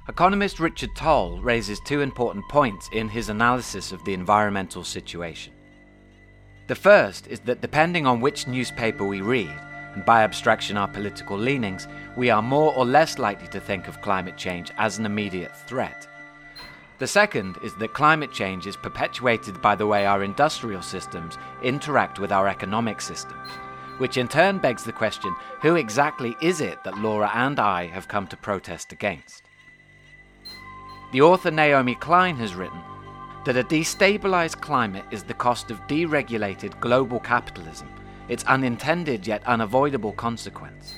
Economist 0.09 0.61
Richard 0.61 0.95
Tol 0.95 1.41
raises 1.41 1.81
two 1.81 2.01
important 2.01 2.49
points 2.49 2.89
in 2.93 3.09
his 3.09 3.29
analysis 3.29 3.91
of 3.91 4.05
the 4.05 4.15
environmental 4.15 4.85
situation. 4.85 5.53
The 6.69 6.77
first 6.77 7.27
is 7.27 7.41
that 7.41 7.61
depending 7.61 8.07
on 8.07 8.21
which 8.21 8.47
newspaper 8.47 9.05
we 9.05 9.21
read, 9.21 9.53
and 9.95 10.05
by 10.05 10.23
abstraction 10.23 10.77
our 10.77 10.87
political 10.87 11.37
leanings, 11.37 11.89
we 12.17 12.31
are 12.31 12.41
more 12.41 12.73
or 12.75 12.85
less 12.85 13.19
likely 13.19 13.49
to 13.49 13.59
think 13.59 13.89
of 13.89 14.01
climate 14.01 14.37
change 14.37 14.71
as 14.79 14.97
an 14.97 15.07
immediate 15.07 15.57
threat. 15.67 16.07
The 16.99 17.09
second 17.09 17.57
is 17.65 17.75
that 17.75 17.93
climate 17.93 18.33
change 18.33 18.69
is 18.69 18.77
perpetuated 18.77 19.61
by 19.61 19.75
the 19.75 19.89
way 19.89 20.07
our 20.07 20.23
industrial 20.23 20.83
systems 20.83 21.37
interact 21.65 22.21
with 22.21 22.31
our 22.31 22.47
economic 22.47 23.01
systems, 23.01 23.51
which 23.99 24.19
in 24.19 24.29
turn 24.29 24.59
begs 24.59 24.85
the 24.85 24.93
question 24.93 25.35
who 25.63 25.75
exactly 25.75 26.37
is 26.41 26.61
it 26.61 26.85
that 26.85 26.99
Laura 26.99 27.31
and 27.35 27.59
I 27.59 27.87
have 27.87 28.07
come 28.07 28.29
to 28.29 28.37
protest 28.37 28.93
against? 28.93 29.46
The 31.13 31.21
author 31.21 31.51
Naomi 31.51 31.95
Klein 31.95 32.37
has 32.37 32.55
written 32.55 32.81
that 33.45 33.57
a 33.57 33.63
destabilized 33.63 34.61
climate 34.61 35.05
is 35.13 35.23
the 35.23 35.35
cost 35.35 35.71
of 35.71 35.87
deregulated 35.87 36.79
global 36.81 37.21
capitalism, 37.21 37.89
its 38.29 38.45
unintended 38.45 39.25
yet 39.25 39.47
unavoidable 39.47 40.13
consequence. 40.13 40.97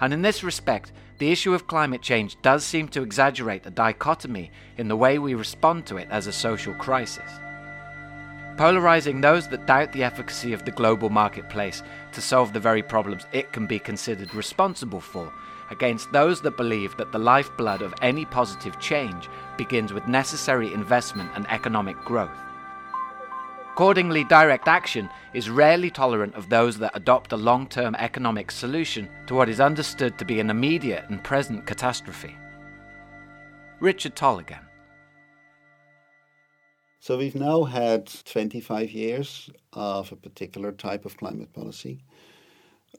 And 0.00 0.12
in 0.12 0.20
this 0.20 0.44
respect, 0.44 0.92
the 1.18 1.32
issue 1.32 1.54
of 1.54 1.66
climate 1.66 2.02
change 2.02 2.36
does 2.42 2.64
seem 2.64 2.88
to 2.88 3.02
exaggerate 3.02 3.62
the 3.62 3.70
dichotomy 3.70 4.50
in 4.76 4.88
the 4.88 4.96
way 4.96 5.18
we 5.18 5.34
respond 5.34 5.86
to 5.86 5.96
it 5.96 6.08
as 6.10 6.26
a 6.26 6.32
social 6.32 6.74
crisis. 6.74 7.30
Polarizing 8.58 9.22
those 9.22 9.48
that 9.48 9.66
doubt 9.66 9.92
the 9.92 10.04
efficacy 10.04 10.52
of 10.52 10.66
the 10.66 10.70
global 10.70 11.08
marketplace 11.08 11.82
to 12.12 12.20
solve 12.20 12.52
the 12.52 12.60
very 12.60 12.82
problems 12.82 13.26
it 13.32 13.52
can 13.52 13.66
be 13.66 13.78
considered 13.78 14.34
responsible 14.34 15.00
for 15.00 15.32
against 15.70 16.12
those 16.12 16.40
that 16.42 16.56
believe 16.56 16.96
that 16.96 17.12
the 17.12 17.18
lifeblood 17.18 17.82
of 17.82 17.94
any 18.02 18.24
positive 18.24 18.78
change 18.78 19.28
begins 19.56 19.92
with 19.92 20.06
necessary 20.06 20.72
investment 20.72 21.30
and 21.34 21.46
economic 21.50 21.96
growth. 22.04 22.36
Accordingly, 23.72 24.24
direct 24.24 24.68
action 24.68 25.10
is 25.34 25.50
rarely 25.50 25.90
tolerant 25.90 26.34
of 26.34 26.48
those 26.48 26.78
that 26.78 26.96
adopt 26.96 27.32
a 27.32 27.36
long 27.36 27.66
term 27.66 27.94
economic 27.96 28.50
solution 28.50 29.06
to 29.26 29.34
what 29.34 29.50
is 29.50 29.60
understood 29.60 30.16
to 30.18 30.24
be 30.24 30.40
an 30.40 30.48
immediate 30.48 31.04
and 31.10 31.22
present 31.22 31.66
catastrophe. 31.66 32.34
Richard 33.80 34.16
Tol 34.16 34.38
again. 34.38 34.64
So 37.00 37.18
we've 37.18 37.34
now 37.34 37.64
had 37.64 38.10
25 38.24 38.90
years 38.90 39.50
of 39.74 40.10
a 40.10 40.16
particular 40.16 40.72
type 40.72 41.04
of 41.04 41.16
climate 41.18 41.52
policy 41.52 42.02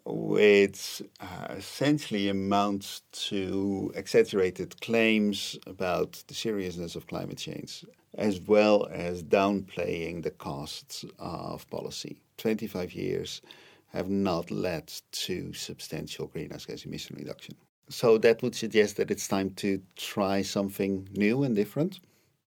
which 0.09 1.01
uh, 1.19 1.53
essentially 1.55 2.29
amounts 2.29 3.01
to 3.11 3.91
exaggerated 3.95 4.79
claims 4.81 5.57
about 5.67 6.23
the 6.27 6.33
seriousness 6.33 6.95
of 6.95 7.07
climate 7.07 7.37
change, 7.37 7.83
as 8.17 8.39
well 8.39 8.87
as 8.91 9.21
downplaying 9.23 10.23
the 10.23 10.31
costs 10.31 11.03
of 11.19 11.69
policy. 11.69 12.21
25 12.37 12.93
years 12.93 13.41
have 13.87 14.09
not 14.09 14.49
led 14.51 14.91
to 15.11 15.53
substantial 15.53 16.27
greenhouse 16.27 16.65
gas 16.65 16.85
emission 16.85 17.15
reduction. 17.17 17.55
So 17.89 18.17
that 18.19 18.41
would 18.41 18.55
suggest 18.55 18.97
that 18.97 19.11
it's 19.11 19.27
time 19.27 19.51
to 19.55 19.81
try 19.95 20.41
something 20.41 21.07
new 21.13 21.43
and 21.43 21.55
different. 21.55 21.99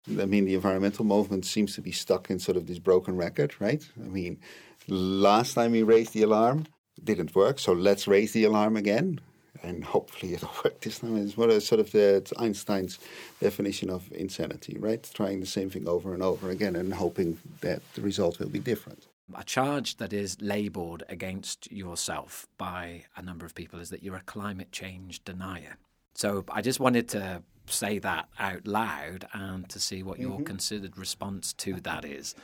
I 0.09 0.27
mean, 0.27 0.45
the 0.45 0.55
environmental 0.55 1.05
movement 1.05 1.45
seems 1.45 1.75
to 1.77 1.81
be 1.81 1.93
stuck 1.93 2.29
in 2.31 2.39
sort 2.39 2.57
of 2.57 2.67
this 2.67 2.79
broken 2.79 3.17
record, 3.17 3.55
right? 3.61 3.83
I 4.05 4.09
mean, 4.09 4.41
last 4.89 5.55
time 5.55 5.73
we 5.73 5.83
raised 5.83 6.13
the 6.13 6.23
alarm, 6.23 6.67
didn't 7.03 7.35
work, 7.35 7.59
so 7.59 7.73
let's 7.73 8.07
raise 8.07 8.33
the 8.33 8.45
alarm 8.45 8.77
again. 8.77 9.21
And 9.63 9.85
hopefully 9.85 10.35
it'll 10.35 10.51
work 10.65 10.81
this 10.81 10.99
time. 10.99 11.17
It's 11.17 11.37
what 11.37 11.51
sort 11.63 11.81
of 11.81 11.93
the 11.93 12.27
Einstein's 12.39 12.99
definition 13.41 13.91
of 13.91 14.11
insanity, 14.13 14.77
right? 14.79 15.09
Trying 15.15 15.41
the 15.41 15.47
same 15.47 15.71
thing 15.71 15.87
over 15.87 16.15
and 16.15 16.23
over 16.23 16.51
again 16.51 16.75
and 16.75 16.93
hoping 16.95 17.39
that 17.61 17.81
the 17.95 18.01
result 18.01 18.41
will 18.41 18.49
be 18.49 18.59
different. 18.59 19.07
A 19.35 19.45
charge 19.45 19.97
that 19.97 20.13
is 20.13 20.37
labelled 20.43 21.05
against 21.09 21.71
yourself 21.71 22.49
by 22.59 23.05
a 23.17 23.23
number 23.23 23.47
of 23.47 23.55
people 23.55 23.79
is 23.79 23.91
that 23.91 24.03
you're 24.03 24.17
a 24.17 24.23
climate 24.23 24.73
change 24.73 25.25
denier. 25.25 25.77
So 26.15 26.45
I 26.51 26.61
just 26.61 26.81
wanted 26.81 27.09
to 27.11 27.43
say 27.67 27.99
that 28.01 28.29
out 28.39 28.67
loud 28.67 29.27
and 29.33 29.69
to 29.69 29.81
see 29.81 30.03
what 30.03 30.19
your 30.19 30.33
mm-hmm. 30.33 30.45
considered 30.45 30.99
response 30.99 31.53
to 31.55 31.81
that 31.81 32.05
is. 32.05 32.35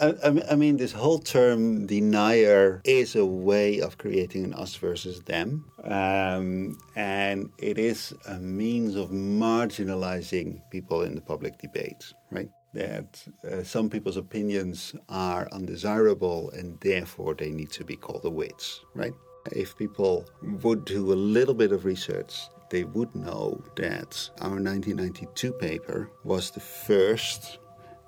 I, 0.00 0.42
I, 0.50 0.54
mean, 0.54 0.76
this 0.76 0.92
whole 0.92 1.18
term 1.18 1.86
denier 1.86 2.80
is 2.84 3.16
a 3.16 3.26
way 3.26 3.80
of 3.80 3.98
creating 3.98 4.44
an 4.44 4.54
us 4.54 4.76
versus 4.76 5.22
them. 5.22 5.64
Um, 5.82 6.78
and 6.94 7.50
it 7.58 7.78
is 7.78 8.14
a 8.26 8.38
means 8.38 8.94
of 8.94 9.10
marginalizing 9.10 10.60
people 10.70 11.02
in 11.02 11.16
the 11.16 11.20
public 11.20 11.58
debate, 11.58 12.12
right? 12.30 12.48
That 12.74 13.26
uh, 13.50 13.64
some 13.64 13.90
people's 13.90 14.16
opinions 14.16 14.94
are 15.08 15.48
undesirable 15.50 16.50
and 16.50 16.78
therefore 16.80 17.34
they 17.34 17.50
need 17.50 17.70
to 17.72 17.84
be 17.84 17.96
called 17.96 18.22
the 18.22 18.30
witch, 18.30 18.80
right? 18.94 19.14
If 19.50 19.76
people 19.76 20.26
would 20.62 20.84
do 20.84 21.12
a 21.12 21.14
little 21.14 21.54
bit 21.54 21.72
of 21.72 21.84
research, 21.84 22.38
they 22.70 22.84
would 22.84 23.14
know 23.16 23.64
that 23.76 24.30
our 24.42 24.60
1992 24.60 25.52
paper 25.54 26.10
was 26.22 26.50
the 26.50 26.60
first 26.60 27.58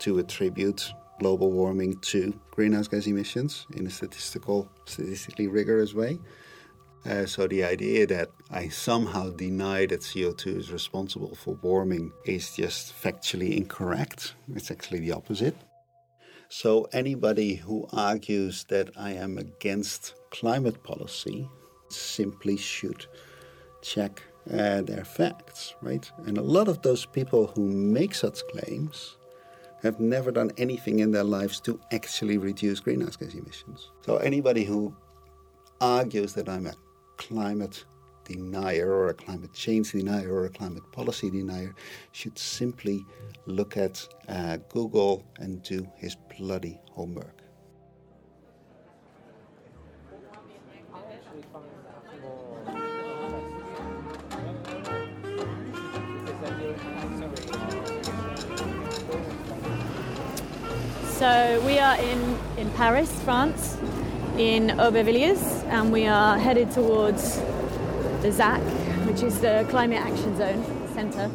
to 0.00 0.18
attribute 0.18 0.92
global 1.20 1.52
warming 1.52 1.98
to 1.98 2.32
greenhouse 2.50 2.88
gas 2.88 3.06
emissions 3.06 3.66
in 3.76 3.86
a 3.86 3.90
statistical, 3.90 4.68
statistically 4.86 5.46
rigorous 5.46 5.94
way. 5.94 6.18
Uh, 7.06 7.24
so 7.26 7.46
the 7.46 7.62
idea 7.64 8.06
that 8.06 8.28
I 8.50 8.68
somehow 8.68 9.30
deny 9.30 9.86
that 9.86 10.00
CO2 10.00 10.58
is 10.58 10.72
responsible 10.72 11.34
for 11.34 11.58
warming 11.62 12.12
is 12.24 12.56
just 12.56 12.94
factually 13.02 13.56
incorrect. 13.56 14.34
It's 14.54 14.70
actually 14.70 15.00
the 15.00 15.12
opposite. 15.12 15.56
So 16.48 16.88
anybody 16.92 17.54
who 17.54 17.86
argues 17.92 18.64
that 18.64 18.90
I 18.96 19.12
am 19.12 19.38
against 19.38 20.14
climate 20.30 20.82
policy 20.82 21.48
simply 21.88 22.56
should 22.56 23.06
check 23.82 24.22
uh, 24.52 24.82
their 24.82 25.04
facts, 25.04 25.74
right? 25.80 26.10
And 26.26 26.36
a 26.38 26.42
lot 26.42 26.68
of 26.68 26.82
those 26.82 27.06
people 27.06 27.46
who 27.46 27.62
make 27.68 28.14
such 28.14 28.40
claims 28.48 29.16
have 29.82 30.00
never 30.00 30.30
done 30.30 30.50
anything 30.58 30.98
in 30.98 31.10
their 31.10 31.24
lives 31.24 31.60
to 31.60 31.80
actually 31.92 32.38
reduce 32.38 32.80
greenhouse 32.80 33.16
gas 33.16 33.34
emissions. 33.34 33.90
So 34.04 34.16
anybody 34.18 34.64
who 34.64 34.94
argues 35.80 36.34
that 36.34 36.48
I'm 36.48 36.66
a 36.66 36.74
climate 37.16 37.84
denier 38.24 38.92
or 38.92 39.08
a 39.08 39.14
climate 39.14 39.52
change 39.52 39.92
denier 39.92 40.32
or 40.32 40.44
a 40.44 40.50
climate 40.50 40.84
policy 40.92 41.30
denier 41.30 41.74
should 42.12 42.38
simply 42.38 43.04
look 43.46 43.76
at 43.76 44.06
uh, 44.28 44.58
Google 44.68 45.24
and 45.38 45.62
do 45.62 45.86
his 45.96 46.16
bloody 46.38 46.78
homework. 46.90 47.39
So 61.20 61.62
we 61.66 61.78
are 61.78 61.96
in, 61.96 62.38
in 62.56 62.70
Paris, 62.70 63.12
France, 63.24 63.76
in 64.38 64.68
Aubervilliers, 64.68 65.62
and 65.64 65.92
we 65.92 66.06
are 66.06 66.38
headed 66.38 66.70
towards 66.70 67.36
the 68.22 68.30
ZAC, 68.30 68.62
which 69.06 69.22
is 69.22 69.38
the 69.42 69.66
Climate 69.68 70.00
Action 70.00 70.34
Zone 70.38 70.64
Centre. 70.94 71.30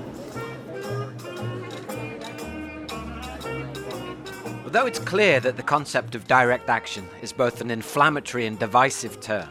Although 4.63 4.87
it's 4.87 4.97
clear 4.97 5.39
that 5.41 5.55
the 5.55 5.61
concept 5.61 6.15
of 6.15 6.25
direct 6.25 6.67
action 6.67 7.07
is 7.21 7.31
both 7.31 7.61
an 7.61 7.69
inflammatory 7.69 8.47
and 8.47 8.57
divisive 8.57 9.21
term, 9.21 9.49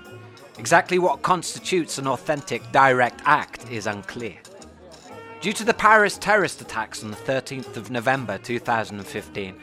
exactly 0.59 0.99
what 0.99 1.23
constitutes 1.23 1.99
an 1.99 2.09
authentic 2.09 2.73
direct 2.73 3.23
act 3.25 3.71
is 3.71 3.87
unclear. 3.87 4.39
Due 5.41 5.53
to 5.53 5.65
the 5.65 5.75
Paris 5.75 6.19
terrorist 6.19 6.61
attacks 6.61 7.05
on 7.05 7.13
the 7.13 7.17
13th 7.19 7.77
of 7.77 7.93
November 7.93 8.37
2015, 8.39 9.55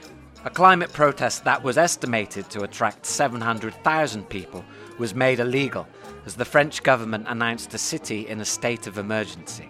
a 0.43 0.49
climate 0.49 0.91
protest 0.91 1.43
that 1.43 1.63
was 1.63 1.77
estimated 1.77 2.49
to 2.49 2.63
attract 2.63 3.05
700,000 3.05 4.27
people 4.27 4.65
was 4.97 5.13
made 5.13 5.39
illegal 5.39 5.87
as 6.25 6.35
the 6.35 6.45
French 6.45 6.81
government 6.81 7.25
announced 7.27 7.69
the 7.69 7.77
city 7.77 8.27
in 8.27 8.41
a 8.41 8.45
state 8.45 8.87
of 8.87 8.97
emergency. 8.97 9.69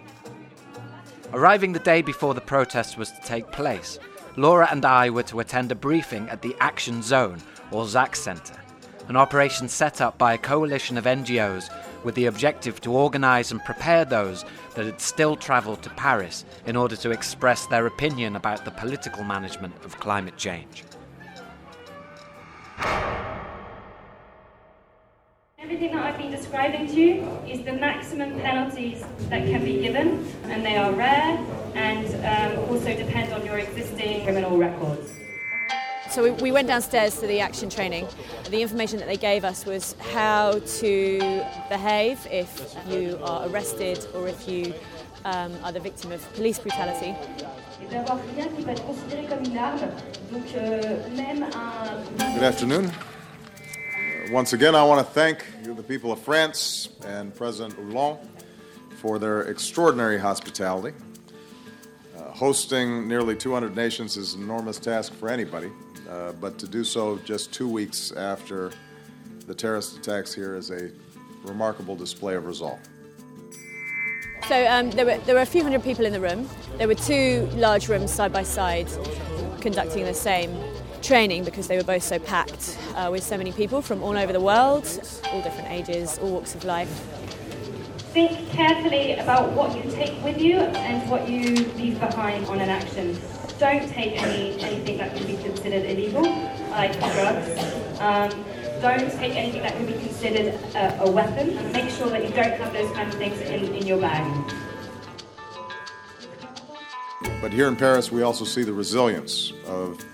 Arriving 1.34 1.72
the 1.72 1.78
day 1.78 2.00
before 2.00 2.34
the 2.34 2.40
protest 2.40 2.96
was 2.96 3.10
to 3.10 3.20
take 3.22 3.52
place, 3.52 3.98
Laura 4.36 4.66
and 4.70 4.84
I 4.84 5.10
were 5.10 5.22
to 5.24 5.40
attend 5.40 5.72
a 5.72 5.74
briefing 5.74 6.28
at 6.30 6.40
the 6.40 6.56
Action 6.60 7.02
Zone, 7.02 7.38
or 7.70 7.86
ZAC 7.86 8.16
Centre, 8.16 8.60
an 9.08 9.16
operation 9.16 9.68
set 9.68 10.00
up 10.00 10.16
by 10.16 10.34
a 10.34 10.38
coalition 10.38 10.96
of 10.96 11.04
NGOs 11.04 11.68
with 12.04 12.14
the 12.14 12.26
objective 12.26 12.80
to 12.82 12.92
organise 12.92 13.50
and 13.50 13.64
prepare 13.64 14.04
those 14.04 14.44
that 14.74 14.86
had 14.86 15.00
still 15.00 15.36
travelled 15.36 15.82
to 15.82 15.90
Paris 15.90 16.44
in 16.66 16.76
order 16.76 16.96
to 16.96 17.10
express 17.10 17.66
their 17.66 17.86
opinion 17.86 18.36
about 18.36 18.64
the 18.64 18.70
political 18.70 19.24
management 19.24 19.74
of 19.84 19.98
climate 19.98 20.36
change. 20.36 20.84
Everything 25.58 25.94
that 25.94 26.04
I've 26.04 26.18
been 26.18 26.30
describing 26.30 26.86
to 26.88 26.94
you 26.94 27.22
is 27.48 27.64
the 27.64 27.72
maximum 27.72 28.38
penalties 28.40 29.04
that 29.30 29.46
can 29.46 29.64
be 29.64 29.80
given, 29.80 30.26
and 30.44 30.64
they 30.64 30.76
are 30.76 30.92
rare 30.92 31.38
and 31.74 32.06
um, 32.58 32.68
also 32.68 32.94
depend 32.96 33.32
on 33.32 33.44
your 33.46 33.58
existing 33.58 34.24
criminal 34.24 34.58
records. 34.58 35.12
So 36.12 36.22
we, 36.24 36.30
we 36.42 36.52
went 36.52 36.68
downstairs 36.68 37.18
to 37.20 37.26
the 37.26 37.40
action 37.40 37.70
training. 37.70 38.06
The 38.50 38.60
information 38.60 38.98
that 38.98 39.08
they 39.08 39.16
gave 39.16 39.46
us 39.46 39.64
was 39.64 39.96
how 40.12 40.58
to 40.58 41.18
behave 41.70 42.26
if 42.30 42.76
you 42.86 43.18
are 43.24 43.48
arrested 43.48 44.06
or 44.12 44.28
if 44.28 44.46
you 44.46 44.74
um, 45.24 45.54
are 45.64 45.72
the 45.72 45.80
victim 45.80 46.12
of 46.12 46.30
police 46.34 46.58
brutality. 46.58 47.14
Good 52.18 52.42
afternoon. 52.42 52.84
Uh, 52.86 52.92
Once 54.32 54.52
again, 54.52 54.74
I 54.74 54.84
want 54.84 55.06
to 55.06 55.12
thank 55.14 55.46
the 55.64 55.82
people 55.82 56.12
of 56.12 56.20
France 56.20 56.90
and 57.06 57.34
President 57.34 57.74
Hollande 57.74 58.20
for 59.00 59.18
their 59.18 59.42
extraordinary 59.42 60.18
hospitality. 60.18 60.94
Uh, 62.14 62.24
hosting 62.32 63.08
nearly 63.08 63.34
200 63.34 63.74
nations 63.74 64.18
is 64.18 64.34
an 64.34 64.42
enormous 64.42 64.78
task 64.78 65.14
for 65.14 65.30
anybody, 65.30 65.70
uh, 66.12 66.32
but 66.32 66.58
to 66.58 66.68
do 66.68 66.84
so 66.84 67.18
just 67.24 67.52
two 67.52 67.68
weeks 67.68 68.12
after 68.12 68.70
the 69.46 69.54
terrorist 69.54 69.96
attacks 69.96 70.34
here 70.34 70.54
is 70.54 70.70
a 70.70 70.90
remarkable 71.42 71.96
display 71.96 72.34
of 72.34 72.46
resolve. 72.46 72.78
So 74.48 74.66
um, 74.66 74.90
there, 74.90 75.06
were, 75.06 75.18
there 75.18 75.34
were 75.34 75.40
a 75.40 75.46
few 75.46 75.62
hundred 75.62 75.82
people 75.82 76.04
in 76.04 76.12
the 76.12 76.20
room. 76.20 76.48
There 76.76 76.88
were 76.88 76.94
two 76.94 77.48
large 77.54 77.88
rooms 77.88 78.10
side 78.10 78.32
by 78.32 78.42
side 78.42 78.88
conducting 79.60 80.04
the 80.04 80.14
same 80.14 80.54
training 81.00 81.44
because 81.44 81.68
they 81.68 81.76
were 81.76 81.84
both 81.84 82.02
so 82.02 82.18
packed 82.18 82.78
uh, 82.94 83.08
with 83.10 83.22
so 83.22 83.38
many 83.38 83.52
people 83.52 83.80
from 83.80 84.02
all 84.02 84.16
over 84.16 84.32
the 84.32 84.40
world, 84.40 84.84
all 85.32 85.42
different 85.42 85.70
ages, 85.70 86.18
all 86.18 86.30
walks 86.30 86.54
of 86.54 86.64
life. 86.64 86.90
Think 88.12 88.50
carefully 88.50 89.14
about 89.14 89.52
what 89.52 89.74
you 89.74 89.90
take 89.90 90.22
with 90.22 90.38
you 90.38 90.58
and 90.58 91.10
what 91.10 91.28
you 91.28 91.54
leave 91.76 91.98
behind 91.98 92.44
on 92.46 92.60
an 92.60 92.68
action. 92.68 93.18
Don't 93.58 93.88
take 93.88 94.20
any, 94.22 94.60
anything 94.60 94.98
that 94.98 95.14
can 95.16 95.26
be 95.26 95.36
considered 95.42 95.84
illegal, 95.84 96.22
like 96.70 96.92
drugs. 96.98 98.00
Um, 98.00 98.44
don't 98.80 99.10
take 99.12 99.36
anything 99.36 99.62
that 99.62 99.76
can 99.76 99.86
be 99.86 99.92
considered 99.92 100.54
a, 100.74 101.02
a 101.02 101.10
weapon. 101.10 101.72
Make 101.72 101.90
sure 101.90 102.08
that 102.08 102.24
you 102.24 102.30
don't 102.30 102.58
have 102.60 102.72
those 102.72 102.90
kind 102.92 103.08
of 103.08 103.14
things 103.14 103.40
in, 103.40 103.72
in 103.74 103.86
your 103.86 104.00
bag. 104.00 104.52
But 107.40 107.52
here 107.52 107.68
in 107.68 107.76
Paris, 107.76 108.10
we 108.10 108.22
also 108.22 108.44
see 108.44 108.64
the 108.64 108.72
resilience 108.72 109.52
of 109.66 110.04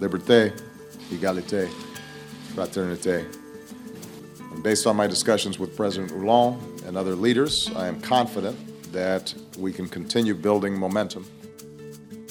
liberté, 0.00 0.52
égalité, 1.10 1.68
fraternité. 2.54 3.24
And 4.52 4.62
based 4.62 4.86
on 4.86 4.96
my 4.96 5.06
discussions 5.06 5.58
with 5.58 5.76
President 5.76 6.10
Hollande 6.10 6.82
and 6.86 6.96
other 6.96 7.14
leaders, 7.14 7.70
I 7.76 7.86
am 7.86 8.00
confident 8.00 8.56
that 8.92 9.32
we 9.58 9.72
can 9.72 9.88
continue 9.88 10.34
building 10.34 10.76
momentum. 10.76 11.24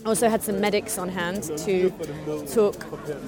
Also 0.05 0.29
had 0.29 0.41
some 0.41 0.59
medics 0.59 0.97
on 0.97 1.09
hand 1.09 1.43
to 1.57 1.89
talk 2.53 2.75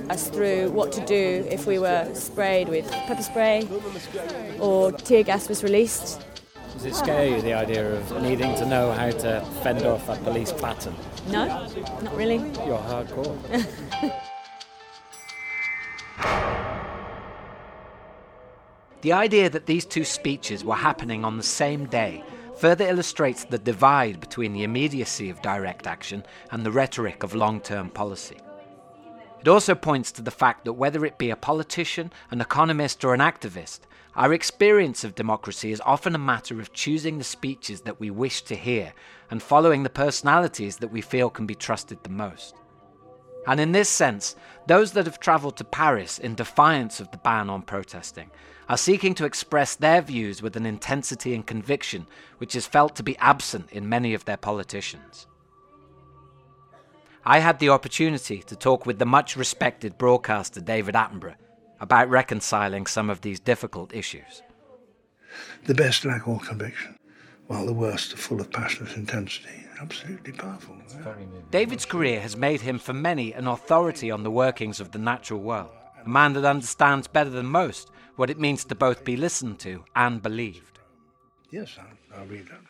us 0.10 0.30
through 0.30 0.72
what 0.72 0.92
to 0.92 1.06
do 1.06 1.46
if 1.50 1.68
we 1.68 1.78
were 1.78 2.10
sprayed 2.14 2.68
with 2.68 2.90
pepper 2.92 3.22
spray 3.22 3.68
or 4.60 4.92
tear 4.92 5.24
gas 5.24 5.48
was 5.48 5.64
released. 5.64 6.26
Does 6.74 6.86
it 6.86 6.96
scare 6.96 7.28
you, 7.28 7.42
the 7.42 7.54
idea 7.54 7.96
of 7.96 8.22
needing 8.24 8.56
to 8.56 8.66
know 8.66 8.92
how 8.92 9.12
to 9.12 9.42
fend 9.62 9.86
off 9.86 10.10
a 10.10 10.16
police 10.18 10.52
baton? 10.52 10.96
No, 11.28 11.46
not 12.02 12.16
really. 12.16 12.38
You're 12.38 12.80
hardcore. 12.80 13.38
The 19.04 19.12
idea 19.12 19.50
that 19.50 19.66
these 19.66 19.86
two 19.86 20.06
speeches 20.06 20.64
were 20.64 20.76
happening 20.76 21.26
on 21.26 21.36
the 21.36 21.44
same 21.44 21.88
day 21.88 22.24
further 22.64 22.88
illustrates 22.88 23.44
the 23.44 23.58
divide 23.58 24.22
between 24.22 24.54
the 24.54 24.64
immediacy 24.64 25.30
of 25.30 25.42
direct 25.42 25.86
action 25.86 26.24
and 26.50 26.66
the 26.66 26.72
rhetoric 26.72 27.22
of 27.22 27.36
long 27.36 27.60
term 27.60 27.90
policy. 27.90 28.38
It 29.42 29.50
also 29.50 29.76
points 29.76 30.14
to 30.14 30.22
the 30.22 30.32
fact 30.32 30.64
that 30.64 30.72
whether 30.72 31.04
it 31.04 31.18
be 31.18 31.30
a 31.30 31.36
politician, 31.36 32.14
an 32.32 32.40
economist, 32.40 33.04
or 33.04 33.14
an 33.14 33.20
activist, 33.20 33.82
our 34.16 34.32
experience 34.32 35.04
of 35.04 35.14
democracy 35.14 35.74
is 35.74 35.82
often 35.86 36.16
a 36.16 36.30
matter 36.34 36.62
of 36.62 36.72
choosing 36.72 37.18
the 37.18 37.26
speeches 37.26 37.82
that 37.82 38.00
we 38.00 38.10
wish 38.10 38.44
to 38.44 38.56
hear 38.56 38.94
and 39.30 39.44
following 39.44 39.84
the 39.84 39.90
personalities 39.90 40.78
that 40.78 40.92
we 40.94 41.02
feel 41.02 41.30
can 41.30 41.46
be 41.46 41.56
trusted 41.56 42.02
the 42.04 42.10
most. 42.10 42.56
And 43.48 43.60
in 43.60 43.72
this 43.72 43.90
sense, 43.90 44.36
those 44.68 44.94
that 44.94 45.06
have 45.06 45.20
travelled 45.20 45.58
to 45.58 45.64
Paris 45.64 46.18
in 46.18 46.36
defiance 46.36 47.00
of 47.00 47.12
the 47.12 47.18
ban 47.18 47.50
on 47.50 47.62
protesting 47.64 48.32
are 48.70 48.78
seeking 48.78 49.14
to 49.16 49.26
express 49.26 49.76
their 49.76 50.02
views 50.02 50.42
with 50.42 50.56
an 50.56 50.66
intensity 50.66 51.36
and 51.36 51.46
conviction 51.46 52.08
which 52.38 52.56
is 52.56 52.66
felt 52.66 52.96
to 52.96 53.04
be 53.04 53.18
absent 53.18 53.70
in 53.72 53.90
many 53.90 54.14
of 54.14 54.26
their 54.26 54.38
politicians. 54.38 55.28
I 57.26 57.40
had 57.40 57.60
the 57.60 57.70
opportunity 57.70 58.40
to 58.44 58.56
talk 58.56 58.86
with 58.86 59.00
the 59.00 59.06
much 59.06 59.36
respected 59.38 59.98
broadcaster 59.98 60.60
David 60.60 60.96
Attenborough 60.96 61.36
about 61.80 62.10
reconciling 62.10 62.86
some 62.86 63.10
of 63.10 63.22
these 63.22 63.40
difficult 63.40 63.94
issues. 63.94 64.42
The 65.66 65.74
best 65.74 66.06
lack 66.06 66.28
all 66.28 66.40
conviction, 66.40 66.98
while 67.48 67.66
the 67.66 67.74
worst 67.74 68.14
are 68.14 68.18
full 68.18 68.42
of 68.42 68.52
passionate 68.52 68.96
intensity. 68.96 69.63
Absolutely 69.84 70.32
powerful. 70.32 70.78
David's 71.52 71.86
career 71.86 72.22
has 72.22 72.38
made 72.38 72.62
him 72.62 72.80
for 72.80 72.94
many 72.94 73.34
an 73.34 73.48
authority 73.48 74.10
on 74.12 74.24
the 74.24 74.32
workings 74.32 74.80
of 74.80 74.92
the 74.92 74.98
natural 74.98 75.42
world, 75.42 75.72
a 76.06 76.08
man 76.08 76.32
that 76.34 76.46
understands 76.46 77.06
better 77.06 77.30
than 77.30 77.46
most 77.46 77.92
what 78.16 78.30
it 78.30 78.40
means 78.40 78.64
to 78.64 78.76
both 78.76 79.04
be 79.04 79.18
listened 79.18 79.60
to 79.60 79.84
and 79.94 80.22
believed. 80.22 80.80
Yes, 81.52 81.78
I'll, 81.78 82.22
I'll 82.22 82.26
read 82.28 82.48
that. 82.48 82.62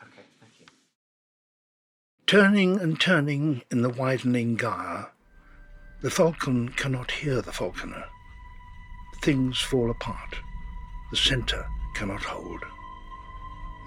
Turning 2.25 2.79
and 2.79 2.99
turning 2.99 3.61
in 3.69 3.83
the 3.83 3.89
widening 3.89 4.57
gyre, 4.57 5.11
the 6.01 6.09
falcon 6.09 6.69
cannot 6.69 7.11
hear 7.11 7.43
the 7.43 7.51
falconer. 7.51 8.05
Things 9.21 9.59
fall 9.59 9.91
apart. 9.91 10.35
The 11.11 11.17
centre 11.17 11.67
cannot 11.93 12.23
hold. 12.23 12.63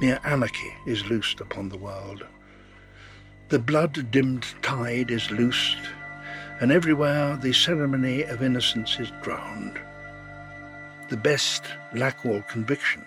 Mere 0.00 0.20
anarchy 0.22 0.72
is 0.86 1.06
loosed 1.06 1.40
upon 1.40 1.70
the 1.70 1.76
world. 1.76 2.22
The 3.48 3.60
blood 3.60 4.10
dimmed 4.10 4.44
tide 4.60 5.12
is 5.12 5.30
loosed, 5.30 5.78
and 6.60 6.72
everywhere 6.72 7.36
the 7.36 7.52
ceremony 7.52 8.22
of 8.22 8.42
innocence 8.42 8.98
is 8.98 9.12
drowned. 9.22 9.78
The 11.10 11.16
best 11.16 11.62
lack 11.94 12.26
all 12.26 12.42
conviction, 12.42 13.04